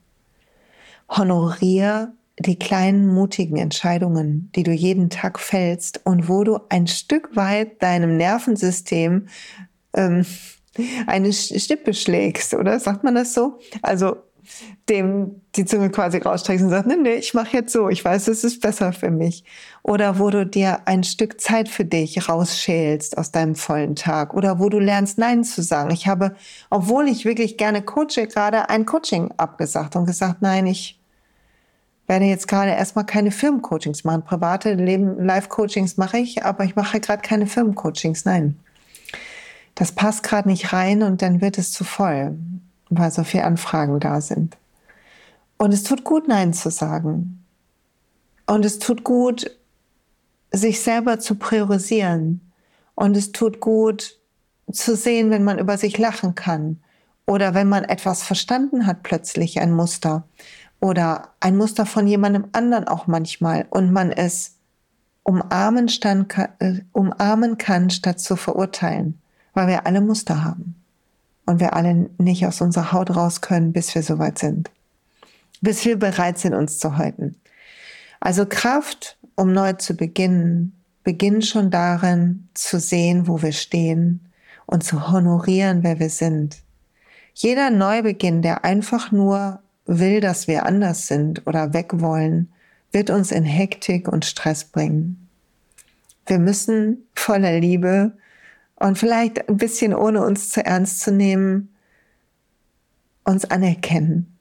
Honorier 1.09 2.13
die 2.39 2.59
kleinen 2.59 3.07
mutigen 3.07 3.57
Entscheidungen, 3.57 4.51
die 4.55 4.65
du 4.65 4.73
jeden 4.73 5.09
Tag 5.11 5.39
fällst 5.39 6.01
und 6.05 6.29
wo 6.29 6.43
du 6.45 6.59
ein 6.69 6.87
Stück 6.87 7.37
weit 7.37 7.83
deinem 7.83 8.17
Nervensystem 8.17 9.29
ähm, 9.95 10.27
eine 11.07 11.33
Stippe 11.33 11.95
schlägst, 11.95 12.55
oder 12.55 12.81
sagt 12.81 13.05
man 13.05 13.15
das 13.15 13.35
so? 13.35 13.59
Also 13.83 14.17
dem 14.89 15.41
die 15.55 15.65
Zunge 15.65 15.91
quasi 15.91 16.19
rausstreckst 16.19 16.65
und 16.65 16.71
sagst, 16.71 16.87
nee, 16.87 16.97
nee, 16.97 17.15
ich 17.15 17.33
mache 17.33 17.57
jetzt 17.57 17.73
so, 17.73 17.89
ich 17.89 18.05
weiß, 18.05 18.29
es 18.29 18.45
ist 18.45 18.61
besser 18.61 18.93
für 18.93 19.11
mich. 19.11 19.45
Oder 19.83 20.19
wo 20.19 20.29
du 20.29 20.45
dir 20.45 20.87
ein 20.87 21.05
Stück 21.05 21.41
Zeit 21.41 21.69
für 21.69 21.85
dich 21.85 22.29
rausschälst 22.29 23.17
aus 23.17 23.31
deinem 23.31 23.55
vollen 23.55 23.97
Tag. 23.97 24.35
Oder 24.35 24.59
wo 24.59 24.69
du 24.69 24.79
lernst, 24.79 25.17
Nein 25.17 25.45
zu 25.45 25.63
sagen. 25.63 25.91
Ich 25.93 26.07
habe, 26.07 26.35
obwohl 26.69 27.09
ich 27.09 27.25
wirklich 27.25 27.57
gerne 27.57 27.83
coache, 27.83 28.27
gerade 28.27 28.69
ein 28.69 28.85
Coaching 28.85 29.33
abgesagt 29.37 29.97
und 29.97 30.05
gesagt, 30.05 30.43
nein, 30.43 30.67
ich 30.67 31.01
werde 32.07 32.27
jetzt 32.27 32.49
gerade 32.49 32.73
erstmal 32.73 33.07
keine 33.07 33.31
Firmencoachings 33.31 34.05
machen. 34.05 34.23
Private 34.23 34.75
Live-Coachings 34.75 35.97
mache 35.97 36.19
ich, 36.19 36.45
aber 36.45 36.65
ich 36.65 36.77
mache 36.77 37.01
gerade 37.01 37.23
keine 37.23 37.47
Firmencoachings. 37.47 38.25
Nein. 38.25 38.59
Das 39.75 39.93
passt 39.93 40.23
gerade 40.23 40.49
nicht 40.49 40.73
rein 40.73 41.03
und 41.03 41.23
dann 41.23 41.41
wird 41.41 41.59
es 41.59 41.73
zu 41.73 41.85
voll, 41.85 42.37
weil 42.91 43.11
so 43.11 43.25
viele 43.25 43.45
Anfragen 43.45 43.99
da 44.01 44.21
sind. 44.21 44.57
Und 45.57 45.73
es 45.73 45.83
tut 45.83 46.05
gut, 46.05 46.29
Nein 46.29 46.53
zu 46.53 46.71
sagen. 46.71 47.45
Und 48.47 48.65
es 48.65 48.79
tut 48.79 49.05
gut, 49.05 49.51
sich 50.53 50.81
selber 50.81 51.19
zu 51.19 51.37
priorisieren. 51.37 52.41
Und 52.95 53.17
es 53.17 53.33
tut 53.33 53.61
gut 53.61 54.19
zu 54.71 54.95
sehen, 54.95 55.31
wenn 55.31 55.45
man 55.45 55.59
über 55.59 55.79
sich 55.79 55.99
lachen 55.99 56.35
kann. 56.35 56.81
Oder 57.27 57.55
wenn 57.55 57.69
man 57.69 57.85
etwas 57.85 58.23
verstanden 58.23 58.87
hat, 58.87 59.03
plötzlich 59.03 59.61
ein 59.61 59.73
Muster 59.73 60.25
oder 60.85 61.31
ein 61.41 61.57
Muster 61.57 61.87
von 61.87 62.07
jemandem 62.07 62.45
anderen 62.53 62.87
auch 62.87 63.07
manchmal 63.07 63.65
und 63.71 63.91
man 63.91 64.13
es 64.13 64.57
umarmen, 65.23 65.89
stand, 65.89 66.37
äh, 66.59 66.83
umarmen 66.93 67.57
kann, 67.57 67.89
statt 67.89 68.21
zu 68.21 68.37
verurteilen, 68.37 69.19
weil 69.55 69.69
wir 69.69 69.87
alle 69.87 70.03
Muster 70.03 70.45
haben 70.45 70.75
und 71.47 71.59
wir 71.59 71.73
alle 71.73 72.11
nicht 72.19 72.47
aus 72.47 72.61
unserer 72.61 72.93
Haut 72.93 73.17
raus 73.17 73.41
können, 73.41 73.73
bis 73.73 73.95
wir 73.95 74.03
soweit 74.03 74.39
sind, 74.39 74.71
bis 75.63 75.87
wir 75.87 75.99
bereit 75.99 76.37
sind, 76.37 76.53
uns 76.53 76.79
zu 76.79 76.99
häuten. 76.99 77.35
Also 78.21 78.45
Kraft, 78.45 79.17
um 79.37 79.55
neu 79.55 79.73
zu 79.73 79.97
beginnen, 79.97 80.75
beginnt 81.03 81.47
schon 81.47 81.71
darin, 81.71 82.51
zu 82.53 82.79
sehen, 82.79 83.27
wo 83.27 83.41
wir 83.41 83.53
stehen 83.53 84.21
und 84.67 84.85
zu 84.85 85.11
honorieren, 85.11 85.83
wer 85.83 85.99
wir 85.99 86.11
sind. 86.11 86.59
Jeder 87.33 87.71
Neubeginn, 87.71 88.43
der 88.43 88.67
einfach 88.67 89.13
nur 89.13 89.64
will, 89.87 90.21
dass 90.21 90.49
wir 90.49 90.67
anders 90.67 91.07
sind 91.07 91.47
oder 91.47 91.73
weg 91.73 92.01
wollen, 92.01 92.53
wird 92.93 93.11
uns 93.11 93.33
in 93.33 93.45
Hektik 93.45 94.09
und 94.09 94.25
Stress 94.25 94.65
bringen. 94.65 95.29
Wir 96.27 96.39
müssen 96.39 97.07
voller 97.15 97.59
Liebe 97.59 98.13
und 98.77 98.99
vielleicht 98.99 99.49
ein 99.49 99.57
bisschen 99.57 99.95
ohne 99.95 100.25
uns 100.25 100.51
zu 100.51 100.65
ernst 100.65 101.01
zu 101.01 101.13
nehmen, 101.13 101.75
uns 103.25 103.45
anerkennen. 103.45 104.39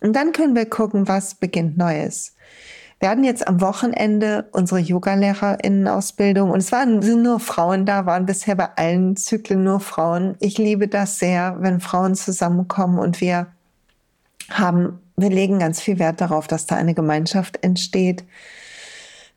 Und 0.00 0.14
dann 0.14 0.32
können 0.32 0.54
wir 0.54 0.66
gucken, 0.66 1.08
was 1.08 1.34
beginnt 1.34 1.76
Neues. 1.76 2.34
Wir 3.00 3.08
hatten 3.08 3.24
jetzt 3.24 3.48
am 3.48 3.62
Wochenende 3.62 4.48
unsere 4.52 4.80
Yogalehrerinnen-Ausbildung 4.80 6.50
und 6.50 6.58
es 6.58 6.70
waren 6.70 7.00
sind 7.00 7.22
nur 7.22 7.40
Frauen 7.40 7.86
da, 7.86 8.04
waren 8.04 8.26
bisher 8.26 8.54
bei 8.56 8.68
allen 8.76 9.16
Zyklen 9.16 9.64
nur 9.64 9.80
Frauen. 9.80 10.36
Ich 10.38 10.58
liebe 10.58 10.86
das 10.86 11.18
sehr, 11.18 11.56
wenn 11.60 11.80
Frauen 11.80 12.14
zusammenkommen 12.14 12.98
und 12.98 13.22
wir 13.22 13.46
haben, 14.50 15.00
wir 15.16 15.30
legen 15.30 15.58
ganz 15.58 15.80
viel 15.80 15.98
Wert 15.98 16.20
darauf, 16.20 16.46
dass 16.46 16.66
da 16.66 16.76
eine 16.76 16.94
Gemeinschaft 16.94 17.62
entsteht. 17.62 18.24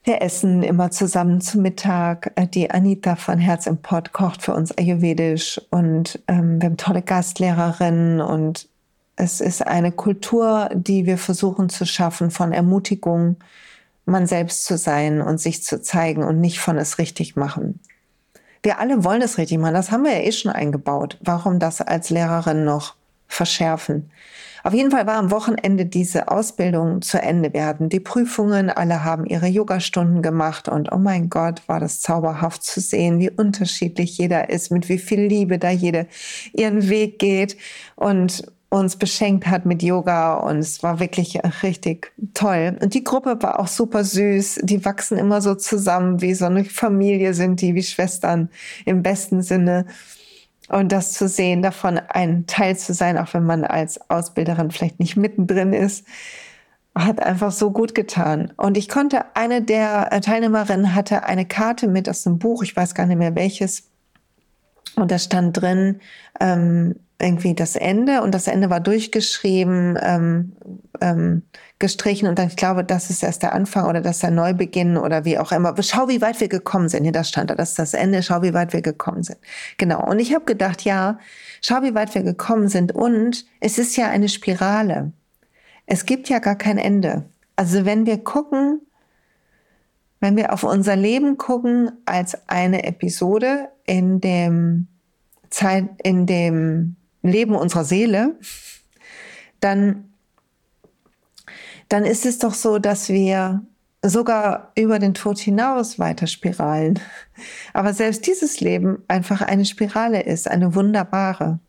Wir 0.04 0.22
essen 0.22 0.64
immer 0.64 0.92
zusammen 0.92 1.40
zu 1.40 1.60
Mittag. 1.60 2.34
Äh, 2.36 2.48
die 2.48 2.72
Anita 2.72 3.16
von 3.16 3.40
Herz 3.40 3.68
im 3.68 3.78
Pott 3.78 4.12
kocht 4.12 4.42
für 4.42 4.54
uns 4.54 4.78
Ayurvedisch 4.78 5.62
und 5.70 6.20
ähm, 6.28 6.62
wir 6.62 6.70
haben 6.70 6.78
tolle 6.78 7.02
Gastlehrerinnen 7.02 8.20
und 8.20 8.68
es 9.16 9.40
ist 9.40 9.66
eine 9.66 9.92
Kultur, 9.92 10.70
die 10.74 11.06
wir 11.06 11.18
versuchen 11.18 11.70
zu 11.70 11.86
schaffen 11.86 12.32
von 12.32 12.52
Ermutigung, 12.52 13.38
man 14.06 14.28
selbst 14.28 14.66
zu 14.66 14.78
sein 14.78 15.22
und 15.22 15.40
sich 15.40 15.64
zu 15.64 15.82
zeigen 15.82 16.24
und 16.24 16.42
nicht 16.42 16.60
von 16.60 16.78
es 16.78 16.98
richtig 16.98 17.36
machen. 17.36 17.80
Wir 18.64 18.80
alle 18.80 19.04
wollen 19.04 19.22
es 19.22 19.38
richtig 19.38 19.60
machen. 19.60 19.74
Das 19.74 19.92
haben 19.92 20.04
wir 20.04 20.14
ja 20.14 20.24
eh 20.24 20.32
schon 20.32 20.52
eingebaut. 20.52 21.18
Warum 21.22 21.60
das 21.60 21.82
als 21.82 22.10
Lehrerin 22.10 22.66
noch 22.66 22.96
verschärfen? 23.34 24.10
Auf 24.66 24.74
jeden 24.74 24.92
Fall 24.92 25.06
war 25.06 25.16
am 25.16 25.30
Wochenende 25.30 25.86
diese 25.86 26.30
Ausbildung 26.30 27.02
zu 27.02 27.22
Ende. 27.22 27.54
Wir 27.54 27.66
hatten 27.66 27.90
die 27.90 28.00
Prüfungen, 28.00 28.70
alle 28.70 29.04
haben 29.04 29.26
ihre 29.26 29.48
Yogastunden 29.48 30.22
gemacht 30.22 30.70
und 30.70 30.90
oh 30.94 30.98
mein 30.98 31.30
Gott, 31.30 31.62
war 31.68 31.82
das 31.82 32.00
zauberhaft 32.00 32.64
zu 32.64 32.80
sehen, 32.80 33.20
wie 33.20 33.30
unterschiedlich 33.30 34.18
jeder 34.18 34.50
ist, 34.50 34.72
mit 34.72 34.88
wie 34.88 35.00
viel 35.00 35.20
Liebe 35.20 35.60
da 35.60 35.70
jede 35.70 36.08
ihren 36.54 36.88
Weg 36.88 37.20
geht 37.20 37.58
und 37.98 38.46
uns 38.70 38.96
beschenkt 38.96 39.48
hat 39.48 39.66
mit 39.66 39.84
Yoga 39.84 40.36
und 40.36 40.58
es 40.58 40.82
war 40.82 41.00
wirklich 41.00 41.40
richtig 41.62 42.12
toll. 42.34 42.78
Und 42.82 42.94
die 42.96 43.04
Gruppe 43.04 43.38
war 43.42 43.60
auch 43.60 43.68
super 43.68 44.04
süß. 44.04 44.62
Die 44.64 44.84
wachsen 44.84 45.18
immer 45.20 45.42
so 45.42 45.54
zusammen, 45.56 46.22
wie 46.22 46.34
so 46.34 46.46
eine 46.46 46.66
Familie 46.66 47.36
sind 47.36 47.62
die, 47.62 47.76
wie 47.76 47.84
Schwestern 47.84 48.50
im 48.86 49.04
besten 49.04 49.44
Sinne. 49.44 49.86
Und 50.74 50.92
das 50.92 51.14
zu 51.14 51.28
sehen, 51.28 51.62
davon 51.62 52.00
ein 52.00 52.48
Teil 52.48 52.76
zu 52.76 52.96
sein, 52.96 53.20
auch 53.20 53.32
wenn 53.36 53.44
man 53.44 53.64
als 53.64 54.10
Ausbilderin 54.10 54.72
vielleicht 54.72 55.00
nicht 55.00 55.16
mittendrin 55.16 55.72
ist, 55.72 56.04
hat 56.96 57.22
einfach 57.22 57.52
so 57.52 57.70
gut 57.70 57.94
getan. 57.94 58.52
Und 58.58 58.76
ich 58.76 58.90
konnte, 58.90 59.36
eine 59.36 59.62
der 59.62 60.10
Teilnehmerinnen 60.22 60.96
hatte 60.96 61.26
eine 61.26 61.46
Karte 61.46 61.88
mit 61.88 62.10
aus 62.10 62.24
dem 62.24 62.40
Buch, 62.40 62.64
ich 62.64 62.76
weiß 62.76 62.96
gar 62.96 63.06
nicht 63.06 63.20
mehr 63.20 63.36
welches. 63.36 63.84
Und 64.96 65.12
da 65.12 65.20
stand 65.20 65.62
drin, 65.62 66.00
ähm, 66.40 66.96
irgendwie 67.22 67.54
das 67.54 67.76
Ende 67.76 68.24
und 68.24 68.34
das 68.34 68.48
Ende 68.48 68.72
war 68.72 68.80
durchgeschrieben, 68.80 70.00
ähm, 70.02 70.54
ähm, 71.02 71.44
gestrichen 71.80 72.28
und 72.28 72.38
dann, 72.40 72.48
ich 72.48 72.56
glaube, 72.56 72.84
das 72.84 73.10
ist 73.10 73.24
erst 73.24 73.44
der 73.44 73.54
Anfang 73.54 73.86
oder 73.86 74.02
das 74.02 74.18
ist 74.18 74.24
der 74.24 74.32
Neubeginn 74.32 74.98
oder 74.98 75.26
wie 75.26 75.38
auch 75.38 75.52
immer. 75.52 75.76
Schau, 75.82 76.08
wie 76.08 76.22
weit 76.22 76.40
wir 76.40 76.48
gekommen 76.48 76.90
sind. 76.90 77.04
Hier, 77.04 77.12
da 77.12 77.24
stand 77.24 77.50
da, 77.50 77.56
das 77.56 77.70
ist 77.70 77.80
das 77.80 77.94
Ende, 77.94 78.24
schau, 78.24 78.42
wie 78.42 78.54
weit 78.54 78.74
wir 78.74 78.82
gekommen 78.82 79.24
sind. 79.24 79.40
Genau. 79.78 80.06
Und 80.06 80.20
ich 80.20 80.34
habe 80.34 80.46
gedacht, 80.46 80.84
ja, 80.84 81.20
schau, 81.62 81.82
wie 81.82 81.96
weit 81.96 82.14
wir 82.16 82.24
gekommen 82.24 82.68
sind 82.68 82.94
und 82.94 83.46
es 83.60 83.78
ist 83.78 83.96
ja 83.96 84.10
eine 84.10 84.30
Spirale. 84.30 85.12
Es 85.86 86.06
gibt 86.06 86.30
ja 86.30 86.40
gar 86.40 86.56
kein 86.56 86.78
Ende. 86.78 87.26
Also 87.56 87.86
wenn 87.86 88.06
wir 88.06 88.24
gucken, 88.24 88.82
wenn 90.20 90.38
wir 90.38 90.54
auf 90.54 90.64
unser 90.64 90.96
Leben 90.96 91.38
gucken 91.38 91.92
als 92.06 92.48
eine 92.48 92.86
Episode 92.86 93.68
in 93.86 94.22
dem 94.22 94.88
Zeit, 95.50 95.90
in 96.02 96.26
dem 96.26 96.96
Leben 97.22 97.56
unserer 97.56 97.84
Seele, 97.84 98.38
dann, 99.60 100.13
dann 101.94 102.06
ist 102.06 102.26
es 102.26 102.40
doch 102.40 102.56
so, 102.56 102.80
dass 102.80 103.10
wir 103.10 103.62
sogar 104.02 104.72
über 104.76 104.98
den 104.98 105.14
Tod 105.14 105.38
hinaus 105.38 106.00
weiter 106.00 106.26
spiralen. 106.26 107.00
Aber 107.72 107.94
selbst 107.94 108.26
dieses 108.26 108.62
Leben 108.62 109.04
einfach 109.08 109.42
eine 109.42 109.64
Spirale 109.64 110.24
ist, 110.24 110.50
eine 110.50 110.74
wunderbare. 110.74 111.60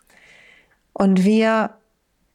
Und 0.94 1.24
wir, 1.24 1.74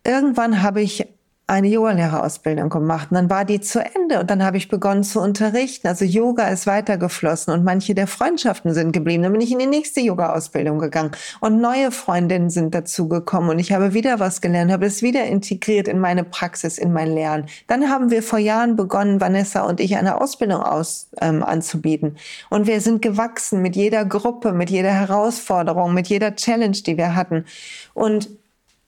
irgendwann 0.03 0.61
habe 0.61 0.81
ich 0.81 1.07
eine 1.49 1.67
Yogalehrerausbildung 1.67 2.69
gemacht 2.69 3.07
und 3.09 3.15
dann 3.15 3.29
war 3.29 3.43
die 3.43 3.59
zu 3.59 3.79
Ende 3.79 4.19
und 4.19 4.29
dann 4.29 4.43
habe 4.43 4.57
ich 4.57 4.67
begonnen 4.67 5.03
zu 5.03 5.19
unterrichten. 5.19 5.87
Also 5.87 6.05
Yoga 6.05 6.47
ist 6.47 6.67
weitergeflossen 6.67 7.53
und 7.53 7.63
manche 7.63 7.95
der 7.95 8.07
Freundschaften 8.07 8.73
sind 8.73 8.91
geblieben. 8.91 9.23
Dann 9.23 9.31
bin 9.31 9.41
ich 9.41 9.51
in 9.51 9.59
die 9.59 9.65
nächste 9.65 9.99
Yoga-Ausbildung 9.99 10.77
gegangen 10.79 11.11
und 11.39 11.59
neue 11.59 11.91
Freundinnen 11.91 12.49
sind 12.51 12.75
dazugekommen 12.75 13.49
und 13.49 13.59
ich 13.59 13.71
habe 13.71 13.93
wieder 13.93 14.19
was 14.19 14.41
gelernt, 14.41 14.71
habe 14.71 14.85
es 14.85 15.01
wieder 15.01 15.25
integriert 15.25 15.87
in 15.87 15.99
meine 15.99 16.23
Praxis, 16.23 16.77
in 16.77 16.93
mein 16.93 17.13
Lernen. 17.13 17.47
Dann 17.67 17.89
haben 17.89 18.11
wir 18.11 18.21
vor 18.21 18.39
Jahren 18.39 18.75
begonnen, 18.75 19.19
Vanessa 19.19 19.61
und 19.61 19.79
ich 19.79 19.97
eine 19.97 20.21
Ausbildung 20.21 20.61
aus, 20.61 21.09
ähm, 21.19 21.43
anzubieten 21.43 22.17
und 22.49 22.67
wir 22.67 22.79
sind 22.79 23.01
gewachsen 23.01 23.61
mit 23.61 23.75
jeder 23.75 24.05
Gruppe, 24.05 24.53
mit 24.53 24.69
jeder 24.69 24.91
Herausforderung, 24.91 25.93
mit 25.93 26.07
jeder 26.07 26.35
Challenge, 26.35 26.77
die 26.85 26.97
wir 26.97 27.15
hatten 27.15 27.45
und 27.93 28.29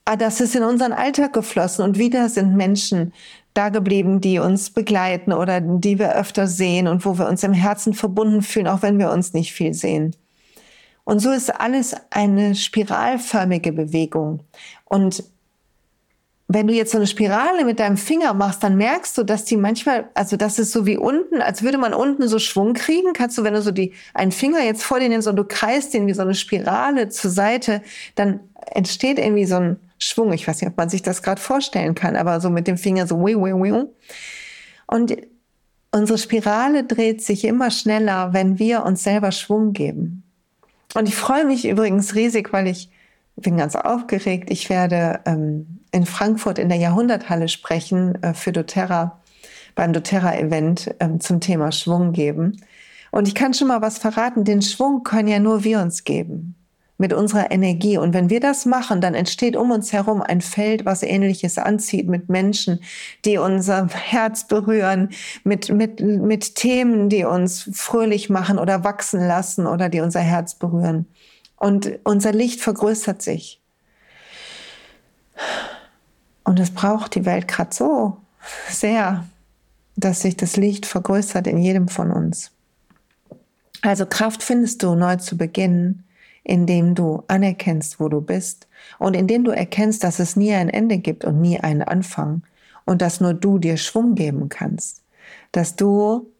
das 0.05 0.41
ist 0.41 0.55
in 0.55 0.63
unseren 0.63 0.93
Alltag 0.93 1.33
geflossen 1.33 1.85
und 1.85 1.97
wieder 1.97 2.27
sind 2.29 2.55
Menschen 2.55 3.13
da 3.53 3.69
geblieben, 3.69 4.21
die 4.21 4.39
uns 4.39 4.69
begleiten 4.69 5.33
oder 5.33 5.61
die 5.61 5.99
wir 5.99 6.15
öfter 6.15 6.47
sehen 6.47 6.87
und 6.87 7.05
wo 7.05 7.17
wir 7.17 7.27
uns 7.27 7.43
im 7.43 7.53
Herzen 7.53 7.93
verbunden 7.93 8.41
fühlen, 8.41 8.67
auch 8.67 8.81
wenn 8.81 8.97
wir 8.97 9.11
uns 9.11 9.33
nicht 9.33 9.53
viel 9.53 9.73
sehen. 9.73 10.15
Und 11.03 11.19
so 11.19 11.31
ist 11.31 11.49
alles 11.49 11.95
eine 12.09 12.55
spiralförmige 12.55 13.73
Bewegung. 13.73 14.41
Und 14.85 15.23
wenn 16.53 16.67
du 16.67 16.73
jetzt 16.73 16.91
so 16.91 16.97
eine 16.97 17.07
Spirale 17.07 17.65
mit 17.65 17.79
deinem 17.79 17.97
Finger 17.97 18.33
machst, 18.33 18.63
dann 18.63 18.75
merkst 18.75 19.17
du, 19.17 19.23
dass 19.23 19.45
die 19.45 19.57
manchmal, 19.57 20.09
also 20.13 20.37
das 20.37 20.59
ist 20.59 20.71
so 20.71 20.85
wie 20.85 20.97
unten, 20.97 21.41
als 21.41 21.61
würde 21.61 21.77
man 21.77 21.93
unten 21.93 22.27
so 22.27 22.39
Schwung 22.39 22.73
kriegen. 22.73 23.13
Kannst 23.13 23.37
du, 23.37 23.43
wenn 23.43 23.53
du 23.53 23.61
so 23.61 23.71
die, 23.71 23.93
einen 24.13 24.31
Finger 24.31 24.61
jetzt 24.63 24.83
vor 24.83 24.99
dir 24.99 25.09
nimmst 25.09 25.27
und 25.27 25.35
du 25.35 25.43
kreist 25.43 25.93
den 25.93 26.07
wie 26.07 26.13
so 26.13 26.23
eine 26.23 26.33
Spirale 26.33 27.09
zur 27.09 27.29
Seite, 27.29 27.81
dann 28.15 28.39
entsteht 28.71 29.19
irgendwie 29.19 29.45
so 29.45 29.55
ein 29.55 29.79
Schwung. 29.99 30.33
Ich 30.33 30.47
weiß 30.47 30.61
nicht, 30.61 30.71
ob 30.71 30.77
man 30.77 30.89
sich 30.89 31.03
das 31.03 31.21
gerade 31.21 31.39
vorstellen 31.39 31.95
kann, 31.95 32.15
aber 32.15 32.41
so 32.41 32.49
mit 32.49 32.67
dem 32.67 32.77
Finger 32.77 33.05
so 33.05 33.23
wii, 33.23 33.35
wii, 33.35 33.53
wii. 33.53 33.85
Und 34.87 35.15
unsere 35.91 36.17
Spirale 36.17 36.83
dreht 36.83 37.21
sich 37.21 37.45
immer 37.45 37.69
schneller, 37.69 38.33
wenn 38.33 38.57
wir 38.57 38.83
uns 38.83 39.03
selber 39.03 39.31
Schwung 39.31 39.73
geben. 39.73 40.23
Und 40.95 41.07
ich 41.07 41.15
freue 41.15 41.45
mich 41.45 41.67
übrigens 41.67 42.15
riesig, 42.15 42.51
weil 42.51 42.67
ich 42.67 42.89
bin 43.35 43.57
ganz 43.57 43.75
aufgeregt. 43.75 44.49
Ich 44.49 44.69
werde 44.69 45.21
ähm, 45.25 45.80
in 45.91 46.05
Frankfurt 46.05 46.57
in 46.57 46.69
der 46.69 46.77
Jahrhunderthalle 46.77 47.47
sprechen 47.47 48.21
äh, 48.23 48.33
für 48.33 48.51
doTERRA, 48.51 49.19
beim 49.75 49.93
doTERRA-Event 49.93 50.95
ähm, 50.99 51.19
zum 51.19 51.39
Thema 51.39 51.71
Schwung 51.71 52.13
geben. 52.13 52.61
Und 53.11 53.27
ich 53.27 53.35
kann 53.35 53.53
schon 53.53 53.67
mal 53.67 53.81
was 53.81 53.97
verraten, 53.97 54.45
den 54.45 54.61
Schwung 54.61 55.03
können 55.03 55.27
ja 55.27 55.39
nur 55.39 55.63
wir 55.63 55.79
uns 55.81 56.03
geben 56.03 56.55
mit 57.01 57.13
unserer 57.13 57.49
Energie. 57.49 57.97
Und 57.97 58.13
wenn 58.13 58.29
wir 58.29 58.39
das 58.39 58.67
machen, 58.67 59.01
dann 59.01 59.15
entsteht 59.15 59.55
um 59.55 59.71
uns 59.71 59.91
herum 59.91 60.21
ein 60.21 60.39
Feld, 60.39 60.85
was 60.85 61.01
Ähnliches 61.01 61.57
anzieht 61.57 62.07
mit 62.07 62.29
Menschen, 62.29 62.79
die 63.25 63.39
unser 63.39 63.87
Herz 63.87 64.47
berühren, 64.47 65.09
mit, 65.43 65.69
mit, 65.69 65.99
mit 65.99 66.55
Themen, 66.55 67.09
die 67.09 67.25
uns 67.25 67.69
fröhlich 67.73 68.29
machen 68.29 68.59
oder 68.59 68.83
wachsen 68.83 69.27
lassen 69.27 69.65
oder 69.65 69.89
die 69.89 69.99
unser 69.99 70.19
Herz 70.19 70.53
berühren. 70.53 71.07
Und 71.55 71.91
unser 72.03 72.33
Licht 72.33 72.61
vergrößert 72.61 73.21
sich. 73.23 73.59
Und 76.51 76.59
es 76.59 76.71
braucht 76.71 77.15
die 77.15 77.23
Welt 77.23 77.47
gerade 77.47 77.73
so 77.73 78.17
sehr, 78.67 79.25
dass 79.95 80.19
sich 80.19 80.35
das 80.35 80.57
Licht 80.57 80.85
vergrößert 80.85 81.47
in 81.47 81.57
jedem 81.57 81.87
von 81.87 82.11
uns. 82.11 82.51
Also 83.81 84.05
Kraft 84.05 84.43
findest 84.43 84.83
du 84.83 84.93
neu 84.95 85.15
zu 85.15 85.37
beginnen, 85.37 86.03
indem 86.43 86.93
du 86.93 87.23
anerkennst, 87.29 88.01
wo 88.01 88.09
du 88.09 88.19
bist 88.19 88.67
und 88.99 89.15
indem 89.15 89.45
du 89.45 89.51
erkennst, 89.51 90.03
dass 90.03 90.19
es 90.19 90.35
nie 90.35 90.53
ein 90.53 90.67
Ende 90.67 90.97
gibt 90.97 91.23
und 91.23 91.39
nie 91.39 91.57
einen 91.57 91.83
Anfang 91.83 92.43
und 92.83 93.01
dass 93.01 93.21
nur 93.21 93.33
du 93.33 93.57
dir 93.57 93.77
Schwung 93.77 94.15
geben 94.15 94.49
kannst, 94.49 95.03
dass 95.53 95.77
du 95.77 96.33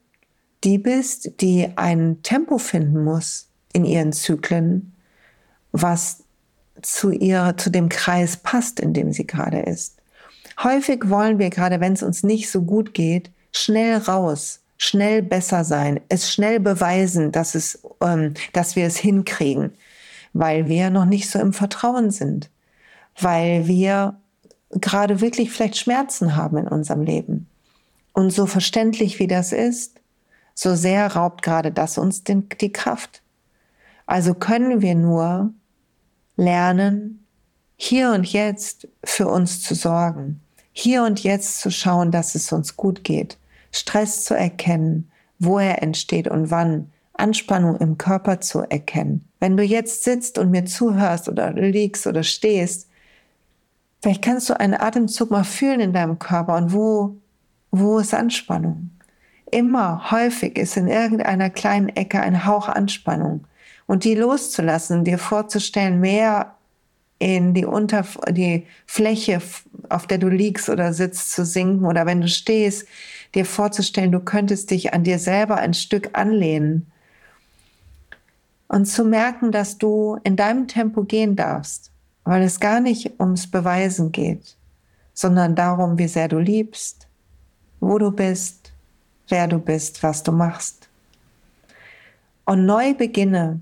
die 0.66 0.78
bist, 0.78 1.40
die 1.40 1.70
ein 1.78 2.22
Tempo 2.22 2.58
finden 2.58 3.06
muss 3.06 3.48
in 3.72 3.86
ihren 3.86 4.12
Zyklen, 4.12 4.92
was 5.72 6.26
zu 6.82 7.12
ihr, 7.12 7.54
zu 7.56 7.70
dem 7.70 7.88
Kreis 7.88 8.36
passt, 8.36 8.82
in 8.82 8.94
dem 8.94 9.14
sie 9.14 9.26
gerade 9.26 9.62
ist. 9.62 10.01
Häufig 10.64 11.10
wollen 11.10 11.40
wir, 11.40 11.50
gerade 11.50 11.80
wenn 11.80 11.94
es 11.94 12.04
uns 12.04 12.24
nicht 12.24 12.52
so 12.52 12.62
gut 12.62 12.94
geht, 12.94 13.32
schnell 13.52 13.98
raus, 13.98 14.60
schnell 14.78 15.22
besser 15.22 15.64
sein, 15.64 16.00
es 16.10 16.32
schnell 16.32 16.60
beweisen, 16.60 17.32
dass, 17.32 17.56
es, 17.56 17.82
ähm, 18.02 18.34
dass 18.54 18.76
wir 18.76 18.86
es 18.86 18.98
hinkriegen, 18.98 19.74
weil 20.34 20.68
wir 20.68 20.90
noch 20.90 21.06
nicht 21.06 21.30
so 21.30 21.40
im 21.40 21.54
Vertrauen 21.54 22.12
sind, 22.12 22.50
weil 23.20 23.68
wir 23.68 24.20
gerade 24.72 25.20
wirklich 25.20 25.52
vielleicht 25.52 25.78
Schmerzen 25.78 26.36
haben 26.36 26.58
in 26.58 26.68
unserem 26.68 27.02
Leben. 27.02 27.48
Und 28.14 28.32
so 28.32 28.46
verständlich 28.46 29.20
wie 29.20 29.28
das 29.28 29.52
ist, 29.52 30.00
so 30.54 30.76
sehr 30.76 31.16
raubt 31.16 31.42
gerade 31.42 31.72
das 31.72 31.98
uns 31.98 32.24
den, 32.24 32.48
die 32.60 32.72
Kraft. 32.72 33.22
Also 34.06 34.34
können 34.34 34.82
wir 34.82 34.96
nur 34.96 35.54
lernen, 36.36 37.26
hier 37.78 38.12
und 38.12 38.28
jetzt 38.32 38.88
für 39.04 39.28
uns 39.28 39.62
zu 39.64 39.74
sorgen, 39.74 40.40
hier 40.74 41.04
und 41.04 41.24
jetzt 41.24 41.60
zu 41.60 41.72
schauen, 41.72 42.12
dass 42.12 42.36
es 42.36 42.52
uns 42.52 42.78
gut 42.78 43.04
geht, 43.04 43.38
Stress 43.72 44.24
zu 44.24 44.36
erkennen, 44.36 45.12
wo 45.40 45.60
er 45.60 45.82
entsteht 45.82 46.28
und 46.28 46.52
wann, 46.52 46.92
Anspannung 47.14 47.78
im 47.78 47.98
Körper 47.98 48.42
zu 48.42 48.60
erkennen. 48.62 49.28
Wenn 49.40 49.58
du 49.58 49.64
jetzt 49.64 50.04
sitzt 50.04 50.38
und 50.38 50.52
mir 50.52 50.66
zuhörst 50.66 51.30
oder 51.30 51.54
liegst 51.54 52.08
oder 52.08 52.24
stehst, 52.24 52.90
vielleicht 54.02 54.24
kannst 54.24 54.50
du 54.50 54.60
einen 54.60 54.74
Atemzug 54.74 55.30
mal 55.30 55.44
fühlen 55.44 55.80
in 55.80 55.94
deinem 55.94 56.20
Körper 56.20 56.56
und 56.56 56.74
wo, 56.74 57.18
wo 57.70 58.00
ist 58.00 58.14
Anspannung? 58.14 58.90
Immer 59.52 60.12
häufig 60.12 60.58
ist 60.58 60.78
in 60.78 60.88
irgendeiner 60.88 61.50
kleinen 61.50 61.90
Ecke 61.90 62.22
ein 62.22 62.46
Hauch 62.46 62.70
Anspannung 62.70 63.46
und 63.86 64.04
die 64.04 64.16
loszulassen, 64.16 65.04
dir 65.04 65.18
vorzustellen, 65.18 66.00
mehr 66.00 66.56
in 67.22 67.54
die 67.54 67.66
Unter 67.66 68.04
die 68.32 68.66
Fläche, 68.88 69.44
auf 69.90 70.08
der 70.08 70.18
du 70.18 70.28
liegst 70.28 70.70
oder 70.70 70.92
sitzt, 70.92 71.32
zu 71.34 71.46
sinken 71.46 71.86
oder 71.86 72.08
wenn 72.08 72.22
du 72.22 72.28
stehst, 72.28 72.88
dir 73.36 73.46
vorzustellen, 73.46 74.12
du 74.12 74.20
könntest 74.20 74.72
dich 74.72 74.92
an 74.96 75.04
dir 75.04 75.20
selber 75.20 75.58
ein 75.58 75.76
Stück 75.76 76.18
anlehnen 76.18 76.92
und 78.68 78.86
zu 78.86 79.06
merken, 79.06 79.52
dass 79.52 79.78
du 79.78 80.18
in 80.24 80.36
deinem 80.36 80.68
Tempo 80.68 81.04
gehen 81.04 81.36
darfst, 81.36 81.92
weil 82.24 82.42
es 82.42 82.60
gar 82.60 82.80
nicht 82.80 83.20
ums 83.20 83.46
Beweisen 83.46 84.12
geht, 84.12 84.58
sondern 85.14 85.54
darum, 85.54 86.00
wie 86.00 86.08
sehr 86.08 86.28
du 86.28 86.40
liebst, 86.40 87.08
wo 87.80 88.00
du 88.00 88.10
bist, 88.10 88.74
wer 89.30 89.48
du 89.48 89.60
bist, 89.60 90.02
was 90.02 90.24
du 90.24 90.32
machst. 90.32 90.90
Und 92.46 92.66
neu 92.66 92.96
beginne 92.96 93.60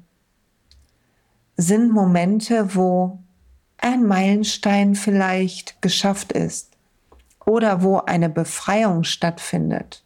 sind 1.57 1.91
Momente, 1.91 2.73
wo 2.73 3.19
ein 3.81 4.05
Meilenstein 4.05 4.95
vielleicht 4.95 5.81
geschafft 5.81 6.31
ist 6.31 6.71
oder 7.45 7.81
wo 7.81 7.97
eine 7.97 8.29
Befreiung 8.29 9.03
stattfindet. 9.03 10.03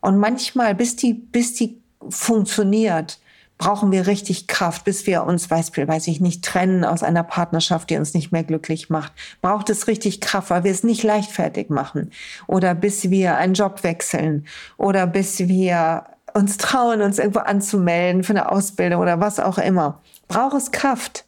Und 0.00 0.18
manchmal, 0.18 0.74
bis 0.74 0.96
die, 0.96 1.14
bis 1.14 1.54
die 1.54 1.80
funktioniert, 2.08 3.20
brauchen 3.58 3.92
wir 3.92 4.08
richtig 4.08 4.48
Kraft, 4.48 4.84
bis 4.84 5.06
wir 5.06 5.22
uns, 5.22 5.48
weiß, 5.48 5.76
weiß 5.76 6.08
ich 6.08 6.20
nicht, 6.20 6.44
trennen 6.44 6.84
aus 6.84 7.04
einer 7.04 7.22
Partnerschaft, 7.22 7.90
die 7.90 7.96
uns 7.96 8.12
nicht 8.12 8.32
mehr 8.32 8.42
glücklich 8.42 8.90
macht. 8.90 9.12
Braucht 9.40 9.70
es 9.70 9.86
richtig 9.86 10.20
Kraft, 10.20 10.50
weil 10.50 10.64
wir 10.64 10.72
es 10.72 10.82
nicht 10.82 11.04
leichtfertig 11.04 11.70
machen. 11.70 12.10
Oder 12.48 12.74
bis 12.74 13.10
wir 13.10 13.36
einen 13.36 13.54
Job 13.54 13.84
wechseln. 13.84 14.46
Oder 14.78 15.06
bis 15.06 15.38
wir 15.38 16.04
uns 16.34 16.56
trauen, 16.56 17.02
uns 17.02 17.18
irgendwo 17.18 17.40
anzumelden 17.40 18.24
für 18.24 18.32
eine 18.32 18.50
Ausbildung 18.50 19.00
oder 19.00 19.20
was 19.20 19.38
auch 19.38 19.58
immer 19.58 20.00
braucht 20.32 20.56
es 20.56 20.72
Kraft. 20.72 21.24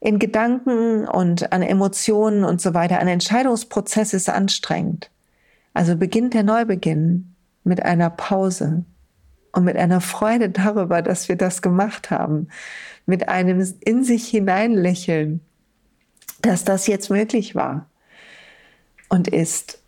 In 0.00 0.18
Gedanken 0.18 1.06
und 1.06 1.52
an 1.52 1.62
Emotionen 1.62 2.44
und 2.44 2.60
so 2.60 2.74
weiter. 2.74 2.98
Ein 2.98 3.08
Entscheidungsprozess 3.08 4.14
ist 4.14 4.28
anstrengend. 4.28 5.10
Also 5.74 5.96
beginnt 5.96 6.34
der 6.34 6.44
Neubeginn 6.44 7.34
mit 7.64 7.82
einer 7.84 8.10
Pause 8.10 8.84
und 9.52 9.64
mit 9.64 9.76
einer 9.76 10.00
Freude 10.00 10.50
darüber, 10.50 11.02
dass 11.02 11.28
wir 11.28 11.36
das 11.36 11.62
gemacht 11.62 12.10
haben. 12.10 12.48
Mit 13.06 13.28
einem 13.28 13.66
in 13.80 14.04
sich 14.04 14.28
hineinlächeln, 14.28 15.40
dass 16.42 16.64
das 16.64 16.86
jetzt 16.86 17.10
möglich 17.10 17.54
war 17.54 17.86
und 19.08 19.28
ist. 19.28 19.82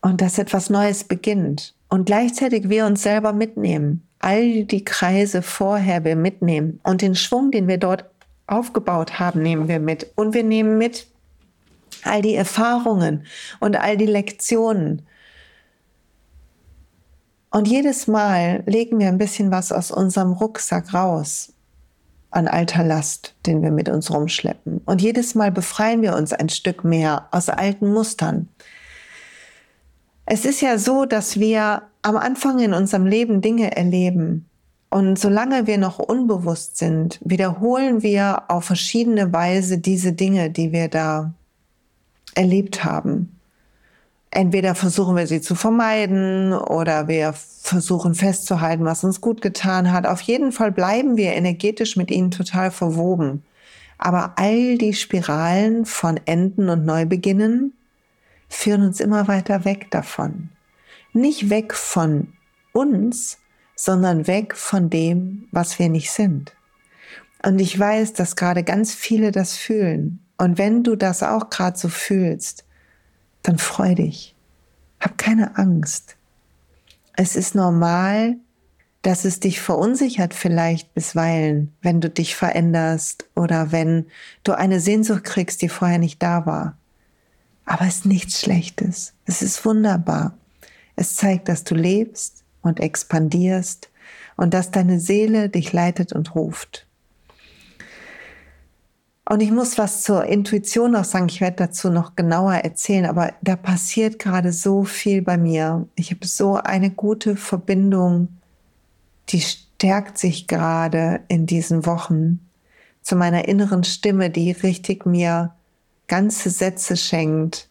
Und 0.00 0.20
dass 0.20 0.38
etwas 0.38 0.70
Neues 0.70 1.04
beginnt. 1.04 1.74
Und 1.88 2.06
gleichzeitig 2.06 2.68
wir 2.68 2.86
uns 2.86 3.02
selber 3.02 3.32
mitnehmen 3.32 4.08
all 4.18 4.64
die 4.64 4.84
Kreise 4.84 5.42
vorher 5.42 6.04
wir 6.04 6.16
mitnehmen 6.16 6.80
und 6.82 7.02
den 7.02 7.14
Schwung, 7.14 7.50
den 7.50 7.68
wir 7.68 7.78
dort 7.78 8.04
aufgebaut 8.48 9.18
haben, 9.18 9.42
nehmen 9.42 9.68
wir 9.68 9.78
mit. 9.78 10.10
Und 10.16 10.34
wir 10.34 10.42
nehmen 10.42 10.78
mit 10.78 11.06
all 12.02 12.22
die 12.22 12.34
Erfahrungen 12.34 13.24
und 13.60 13.76
all 13.76 13.96
die 13.96 14.06
Lektionen. 14.06 15.02
Und 17.50 17.66
jedes 17.66 18.06
Mal 18.06 18.62
legen 18.66 18.98
wir 18.98 19.08
ein 19.08 19.18
bisschen 19.18 19.50
was 19.50 19.72
aus 19.72 19.90
unserem 19.90 20.32
Rucksack 20.32 20.92
raus 20.92 21.52
an 22.30 22.46
alter 22.46 22.84
Last, 22.84 23.34
den 23.46 23.62
wir 23.62 23.70
mit 23.70 23.88
uns 23.88 24.10
rumschleppen. 24.10 24.82
Und 24.84 25.00
jedes 25.00 25.34
Mal 25.34 25.50
befreien 25.50 26.02
wir 26.02 26.14
uns 26.14 26.32
ein 26.32 26.50
Stück 26.50 26.84
mehr 26.84 27.28
aus 27.30 27.48
alten 27.48 27.90
Mustern. 27.92 28.48
Es 30.26 30.44
ist 30.44 30.60
ja 30.60 30.76
so, 30.76 31.06
dass 31.06 31.40
wir 31.40 31.82
am 32.02 32.16
Anfang 32.16 32.58
in 32.58 32.74
unserem 32.74 33.06
Leben 33.06 33.40
Dinge 33.40 33.74
erleben. 33.76 34.47
Und 34.90 35.18
solange 35.18 35.66
wir 35.66 35.78
noch 35.78 35.98
unbewusst 35.98 36.78
sind, 36.78 37.20
wiederholen 37.22 38.02
wir 38.02 38.44
auf 38.48 38.64
verschiedene 38.64 39.32
Weise 39.32 39.78
diese 39.78 40.12
Dinge, 40.12 40.50
die 40.50 40.72
wir 40.72 40.88
da 40.88 41.34
erlebt 42.34 42.84
haben. 42.84 43.38
Entweder 44.30 44.74
versuchen 44.74 45.16
wir 45.16 45.26
sie 45.26 45.40
zu 45.40 45.54
vermeiden 45.54 46.52
oder 46.52 47.08
wir 47.08 47.32
versuchen 47.32 48.14
festzuhalten, 48.14 48.84
was 48.84 49.04
uns 49.04 49.20
gut 49.20 49.40
getan 49.40 49.90
hat. 49.92 50.06
Auf 50.06 50.20
jeden 50.20 50.52
Fall 50.52 50.70
bleiben 50.70 51.16
wir 51.16 51.32
energetisch 51.32 51.96
mit 51.96 52.10
ihnen 52.10 52.30
total 52.30 52.70
verwoben. 52.70 53.42
Aber 53.96 54.34
all 54.36 54.78
die 54.78 54.94
Spiralen 54.94 55.84
von 55.84 56.20
Enden 56.24 56.68
und 56.68 56.84
Neubeginnen 56.84 57.72
führen 58.48 58.82
uns 58.82 59.00
immer 59.00 59.28
weiter 59.28 59.64
weg 59.64 59.90
davon. 59.90 60.50
Nicht 61.12 61.50
weg 61.50 61.74
von 61.74 62.28
uns, 62.72 63.38
sondern 63.78 64.26
weg 64.26 64.56
von 64.56 64.90
dem, 64.90 65.46
was 65.52 65.78
wir 65.78 65.88
nicht 65.88 66.10
sind. 66.10 66.52
Und 67.44 67.60
ich 67.60 67.78
weiß, 67.78 68.12
dass 68.12 68.34
gerade 68.34 68.64
ganz 68.64 68.92
viele 68.92 69.30
das 69.30 69.56
fühlen. 69.56 70.18
Und 70.36 70.58
wenn 70.58 70.82
du 70.82 70.96
das 70.96 71.22
auch 71.22 71.48
gerade 71.48 71.78
so 71.78 71.88
fühlst, 71.88 72.64
dann 73.44 73.56
freu 73.56 73.94
dich. 73.94 74.34
Hab 74.98 75.16
keine 75.16 75.56
Angst. 75.56 76.16
Es 77.14 77.36
ist 77.36 77.54
normal, 77.54 78.36
dass 79.02 79.24
es 79.24 79.38
dich 79.38 79.60
verunsichert 79.60 80.34
vielleicht 80.34 80.92
bisweilen, 80.92 81.72
wenn 81.80 82.00
du 82.00 82.10
dich 82.10 82.34
veränderst 82.34 83.26
oder 83.36 83.70
wenn 83.70 84.06
du 84.42 84.58
eine 84.58 84.80
Sehnsucht 84.80 85.22
kriegst, 85.22 85.62
die 85.62 85.68
vorher 85.68 85.98
nicht 85.98 86.20
da 86.20 86.46
war. 86.46 86.76
Aber 87.64 87.82
es 87.82 87.98
ist 87.98 88.06
nichts 88.06 88.40
Schlechtes. 88.40 89.12
Es 89.24 89.40
ist 89.40 89.64
wunderbar. 89.64 90.36
Es 90.96 91.14
zeigt, 91.14 91.48
dass 91.48 91.62
du 91.62 91.76
lebst 91.76 92.37
und 92.62 92.80
expandierst 92.80 93.90
und 94.36 94.54
dass 94.54 94.70
deine 94.70 95.00
Seele 95.00 95.48
dich 95.48 95.72
leitet 95.72 96.12
und 96.12 96.34
ruft. 96.34 96.86
Und 99.28 99.40
ich 99.40 99.50
muss 99.50 99.76
was 99.76 100.02
zur 100.02 100.24
Intuition 100.24 100.92
noch 100.92 101.04
sagen. 101.04 101.28
Ich 101.28 101.42
werde 101.42 101.56
dazu 101.56 101.90
noch 101.90 102.16
genauer 102.16 102.54
erzählen, 102.54 103.04
aber 103.04 103.34
da 103.42 103.56
passiert 103.56 104.18
gerade 104.18 104.54
so 104.54 104.84
viel 104.84 105.20
bei 105.20 105.36
mir. 105.36 105.86
Ich 105.96 106.10
habe 106.10 106.26
so 106.26 106.54
eine 106.54 106.90
gute 106.90 107.36
Verbindung, 107.36 108.28
die 109.28 109.42
stärkt 109.42 110.16
sich 110.16 110.46
gerade 110.46 111.20
in 111.28 111.44
diesen 111.44 111.84
Wochen 111.84 112.40
zu 113.02 113.16
meiner 113.16 113.48
inneren 113.48 113.84
Stimme, 113.84 114.30
die 114.30 114.50
richtig 114.52 115.04
mir 115.04 115.54
ganze 116.06 116.48
Sätze 116.48 116.96
schenkt. 116.96 117.68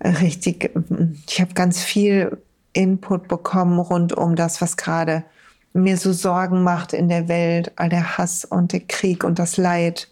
Richtig, 0.00 0.70
ich 1.28 1.40
habe 1.40 1.54
ganz 1.54 1.82
viel 1.82 2.38
Input 2.76 3.26
bekommen 3.26 3.78
rund 3.78 4.12
um 4.12 4.36
das, 4.36 4.60
was 4.60 4.76
gerade 4.76 5.24
mir 5.72 5.96
so 5.96 6.12
Sorgen 6.12 6.62
macht 6.62 6.92
in 6.92 7.08
der 7.08 7.28
Welt, 7.28 7.72
all 7.76 7.88
der 7.88 8.18
Hass 8.18 8.44
und 8.44 8.72
der 8.72 8.80
Krieg 8.80 9.24
und 9.24 9.38
das 9.38 9.56
Leid 9.56 10.08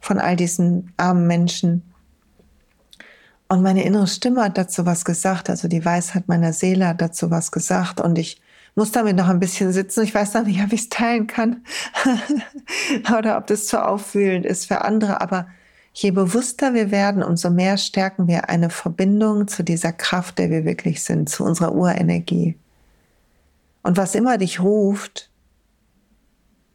von 0.00 0.18
all 0.18 0.36
diesen 0.36 0.92
armen 0.96 1.26
Menschen. 1.26 1.82
Und 3.48 3.62
meine 3.62 3.84
innere 3.84 4.06
Stimme 4.06 4.44
hat 4.44 4.58
dazu 4.58 4.86
was 4.86 5.04
gesagt, 5.04 5.50
also 5.50 5.68
die 5.68 5.84
Weisheit 5.84 6.28
meiner 6.28 6.52
Seele 6.52 6.88
hat 6.88 7.00
dazu 7.00 7.30
was 7.30 7.52
gesagt 7.52 8.00
und 8.00 8.18
ich 8.18 8.40
muss 8.74 8.90
damit 8.90 9.16
noch 9.16 9.28
ein 9.28 9.38
bisschen 9.38 9.72
sitzen. 9.72 10.02
Ich 10.02 10.14
weiß 10.14 10.34
noch 10.34 10.44
nicht, 10.44 10.62
ob 10.62 10.72
ich 10.72 10.82
es 10.82 10.88
teilen 10.88 11.26
kann 11.26 11.64
oder 13.18 13.38
ob 13.38 13.46
das 13.46 13.66
zu 13.66 13.84
aufwühlend 13.84 14.46
ist 14.46 14.66
für 14.66 14.82
andere, 14.82 15.20
aber 15.20 15.46
je 15.94 16.10
bewusster 16.10 16.74
wir 16.74 16.90
werden, 16.90 17.22
umso 17.22 17.50
mehr 17.50 17.78
stärken 17.78 18.26
wir 18.26 18.48
eine 18.50 18.68
Verbindung 18.68 19.46
zu 19.46 19.62
dieser 19.62 19.92
Kraft, 19.92 20.38
der 20.38 20.50
wir 20.50 20.64
wirklich 20.64 21.02
sind, 21.02 21.28
zu 21.28 21.44
unserer 21.44 21.72
Urenergie. 21.72 22.58
Und 23.82 23.96
was 23.96 24.16
immer 24.16 24.36
dich 24.36 24.60
ruft, 24.60 25.30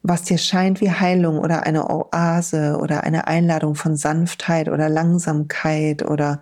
was 0.02 0.22
dir 0.22 0.38
scheint 0.38 0.80
wie 0.80 0.90
Heilung 0.90 1.38
oder 1.38 1.64
eine 1.64 1.90
Oase 1.90 2.78
oder 2.80 3.04
eine 3.04 3.26
Einladung 3.26 3.74
von 3.74 3.96
Sanftheit 3.96 4.70
oder 4.70 4.88
Langsamkeit 4.88 6.02
oder 6.02 6.40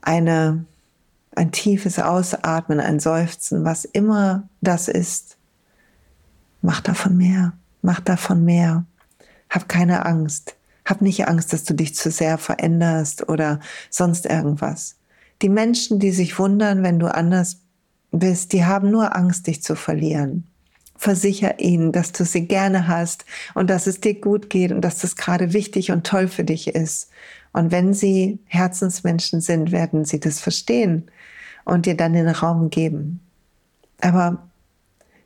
eine, 0.00 0.64
ein 1.34 1.50
tiefes 1.50 1.98
Ausatmen, 1.98 2.78
ein 2.78 3.00
Seufzen, 3.00 3.64
was 3.64 3.84
immer 3.84 4.48
das 4.60 4.86
ist, 4.86 5.36
mach 6.60 6.80
davon 6.80 7.16
mehr, 7.16 7.54
mach 7.80 7.98
davon 7.98 8.44
mehr. 8.44 8.84
Hab 9.50 9.68
keine 9.68 10.06
Angst. 10.06 10.54
Hab 10.92 11.00
nicht 11.00 11.26
Angst, 11.26 11.54
dass 11.54 11.64
du 11.64 11.72
dich 11.72 11.94
zu 11.94 12.10
sehr 12.10 12.36
veränderst 12.36 13.26
oder 13.30 13.60
sonst 13.88 14.26
irgendwas. 14.26 14.96
Die 15.40 15.48
Menschen, 15.48 15.98
die 15.98 16.10
sich 16.10 16.38
wundern, 16.38 16.82
wenn 16.82 16.98
du 16.98 17.06
anders 17.06 17.62
bist, 18.10 18.52
die 18.52 18.66
haben 18.66 18.90
nur 18.90 19.16
Angst, 19.16 19.46
dich 19.46 19.62
zu 19.62 19.74
verlieren 19.74 20.44
versicher 20.98 21.58
ihnen, 21.58 21.90
dass 21.90 22.12
du 22.12 22.24
sie 22.24 22.46
gerne 22.46 22.86
hast 22.86 23.24
und 23.54 23.70
dass 23.70 23.88
es 23.88 24.00
dir 24.00 24.20
gut 24.20 24.50
geht 24.50 24.70
und 24.70 24.82
dass 24.82 24.98
das 24.98 25.16
gerade 25.16 25.52
wichtig 25.52 25.90
und 25.90 26.06
toll 26.06 26.28
für 26.28 26.44
dich 26.44 26.68
ist. 26.68 27.10
Und 27.52 27.72
wenn 27.72 27.92
sie 27.92 28.38
Herzensmenschen 28.46 29.40
sind, 29.40 29.72
werden 29.72 30.04
sie 30.04 30.20
das 30.20 30.38
verstehen 30.38 31.10
und 31.64 31.86
dir 31.86 31.96
dann 31.96 32.12
den 32.12 32.28
Raum 32.28 32.70
geben. 32.70 33.18
Aber 34.00 34.46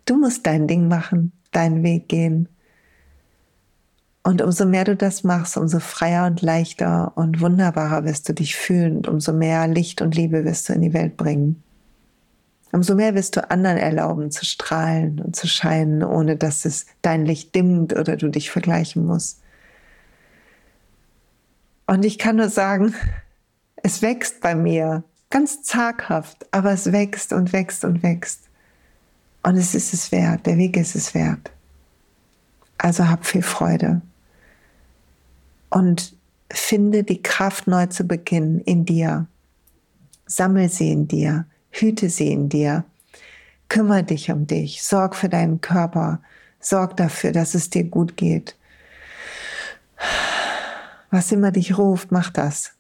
du 0.07 0.17
musst 0.17 0.47
dein 0.47 0.67
Ding 0.67 0.89
machen, 0.89 1.33
deinen 1.53 1.83
Weg 1.83 2.09
gehen. 2.09 2.49
Und 4.27 4.43
umso 4.43 4.67
mehr 4.67 4.83
du 4.83 4.97
das 4.97 5.23
machst, 5.23 5.57
umso 5.57 5.79
freier 5.79 6.27
und 6.27 6.43
leichter 6.43 7.13
und 7.15 7.41
wunderbarer 7.41 8.05
wirst 8.05 8.29
du 8.29 8.35
dich 8.35 8.57
fühlen 8.57 8.97
und 8.97 9.07
umso 9.07 9.33
mehr 9.33 9.69
Licht 9.69 10.03
und 10.03 10.17
Liebe 10.17 10.45
wirst 10.45 10.69
du 10.69 10.73
in 10.73 10.81
die 10.81 10.93
Welt 10.93 11.17
bringen. 11.17 11.63
Umso 12.73 12.97
mehr 12.97 13.15
wirst 13.15 13.37
du 13.37 13.49
anderen 13.49 13.77
erlauben 13.77 14.33
zu 14.33 14.45
strahlen 14.45 15.21
und 15.21 15.37
zu 15.37 15.47
scheinen, 15.47 16.03
ohne 16.03 16.37
dass 16.37 16.65
es 16.65 16.87
dein 17.03 17.25
Licht 17.25 17.55
dimmt 17.55 17.97
oder 17.97 18.17
du 18.17 18.29
dich 18.29 18.51
vergleichen 18.51 19.07
musst. 19.07 19.43
Und 21.87 22.05
ich 22.05 22.19
kann 22.19 22.35
nur 22.35 22.49
sagen, 22.49 22.97
es 23.85 24.03
wächst 24.03 24.41
bei 24.41 24.57
mir, 24.57 25.05
ganz 25.31 25.63
zaghaft, 25.63 26.49
aber 26.51 26.73
es 26.73 26.91
wächst 26.91 27.33
und 27.33 27.53
wächst 27.53 27.85
und 27.85 28.03
wächst. 28.03 28.41
Und 29.45 29.57
es 29.57 29.77
ist 29.77 29.95
es 29.95 30.11
wert, 30.11 30.47
der 30.47 30.59
Weg 30.59 30.77
ist 30.77 30.97
es 30.97 31.15
wert. 31.15 31.53
Also 32.77 33.09
hab 33.09 33.25
viel 33.25 33.43
Freude 33.43 34.03
und 35.71 36.17
finde 36.51 37.05
die 37.05 37.23
Kraft 37.23 37.67
neu 37.67 37.87
zu 37.87 38.05
beginnen 38.05 38.61
in 38.61 38.85
dir. 38.85 39.27
Sammel 40.27 40.69
sie 40.69 40.93
in 40.93 41.09
dir 41.09 41.47
hüte 41.81 42.11
sie 42.11 42.33
in 42.33 42.49
dir. 42.49 42.85
Kümmere 43.69 44.05
dich 44.05 44.31
um 44.31 44.47
dich, 44.47 44.83
sorg 44.83 45.17
für 45.17 45.29
deinen 45.29 45.61
Körper, 45.61 46.21
sorg 46.61 46.97
dafür, 46.97 47.33
dass 47.33 47.55
es 47.55 47.71
dir 47.71 47.85
gut 47.85 48.17
geht. 48.17 48.57
Was 51.11 51.33
immer 51.33 51.51
dich 51.51 51.77
ruft, 51.77 52.13
mach 52.13 52.31
das. 52.31 52.73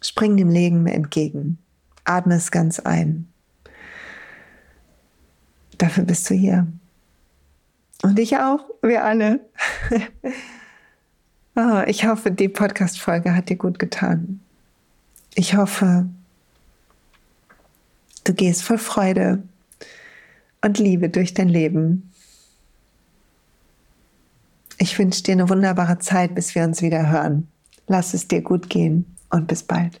Spring 0.00 0.36
dem 0.36 0.50
Leben 0.50 0.86
entgegen. 0.86 1.58
Atme 2.04 2.34
es 2.34 2.50
ganz 2.50 2.80
ein. 2.80 3.28
Dafür 5.78 6.04
bist 6.04 6.28
du 6.30 6.34
hier. 6.34 6.66
Und 8.02 8.18
ich 8.18 8.36
auch, 8.36 8.64
wir 8.82 9.04
alle. 9.04 9.40
oh, 11.60 11.82
ich 11.86 12.06
hoffe, 12.06 12.30
die 12.30 12.48
Podcast-Folge 12.48 13.34
hat 13.34 13.48
dir 13.48 13.56
gut 13.56 13.78
getan. 13.78 14.40
Ich 15.34 15.54
hoffe, 15.56 16.06
Du 18.24 18.34
gehst 18.34 18.62
voll 18.62 18.78
Freude 18.78 19.42
und 20.62 20.78
Liebe 20.78 21.08
durch 21.08 21.34
dein 21.34 21.48
Leben. 21.48 22.12
Ich 24.78 24.98
wünsche 24.98 25.22
dir 25.22 25.32
eine 25.32 25.48
wunderbare 25.48 25.98
Zeit, 25.98 26.34
bis 26.34 26.54
wir 26.54 26.64
uns 26.64 26.82
wieder 26.82 27.10
hören. 27.10 27.48
Lass 27.86 28.14
es 28.14 28.28
dir 28.28 28.42
gut 28.42 28.68
gehen 28.68 29.16
und 29.30 29.46
bis 29.46 29.62
bald. 29.62 30.00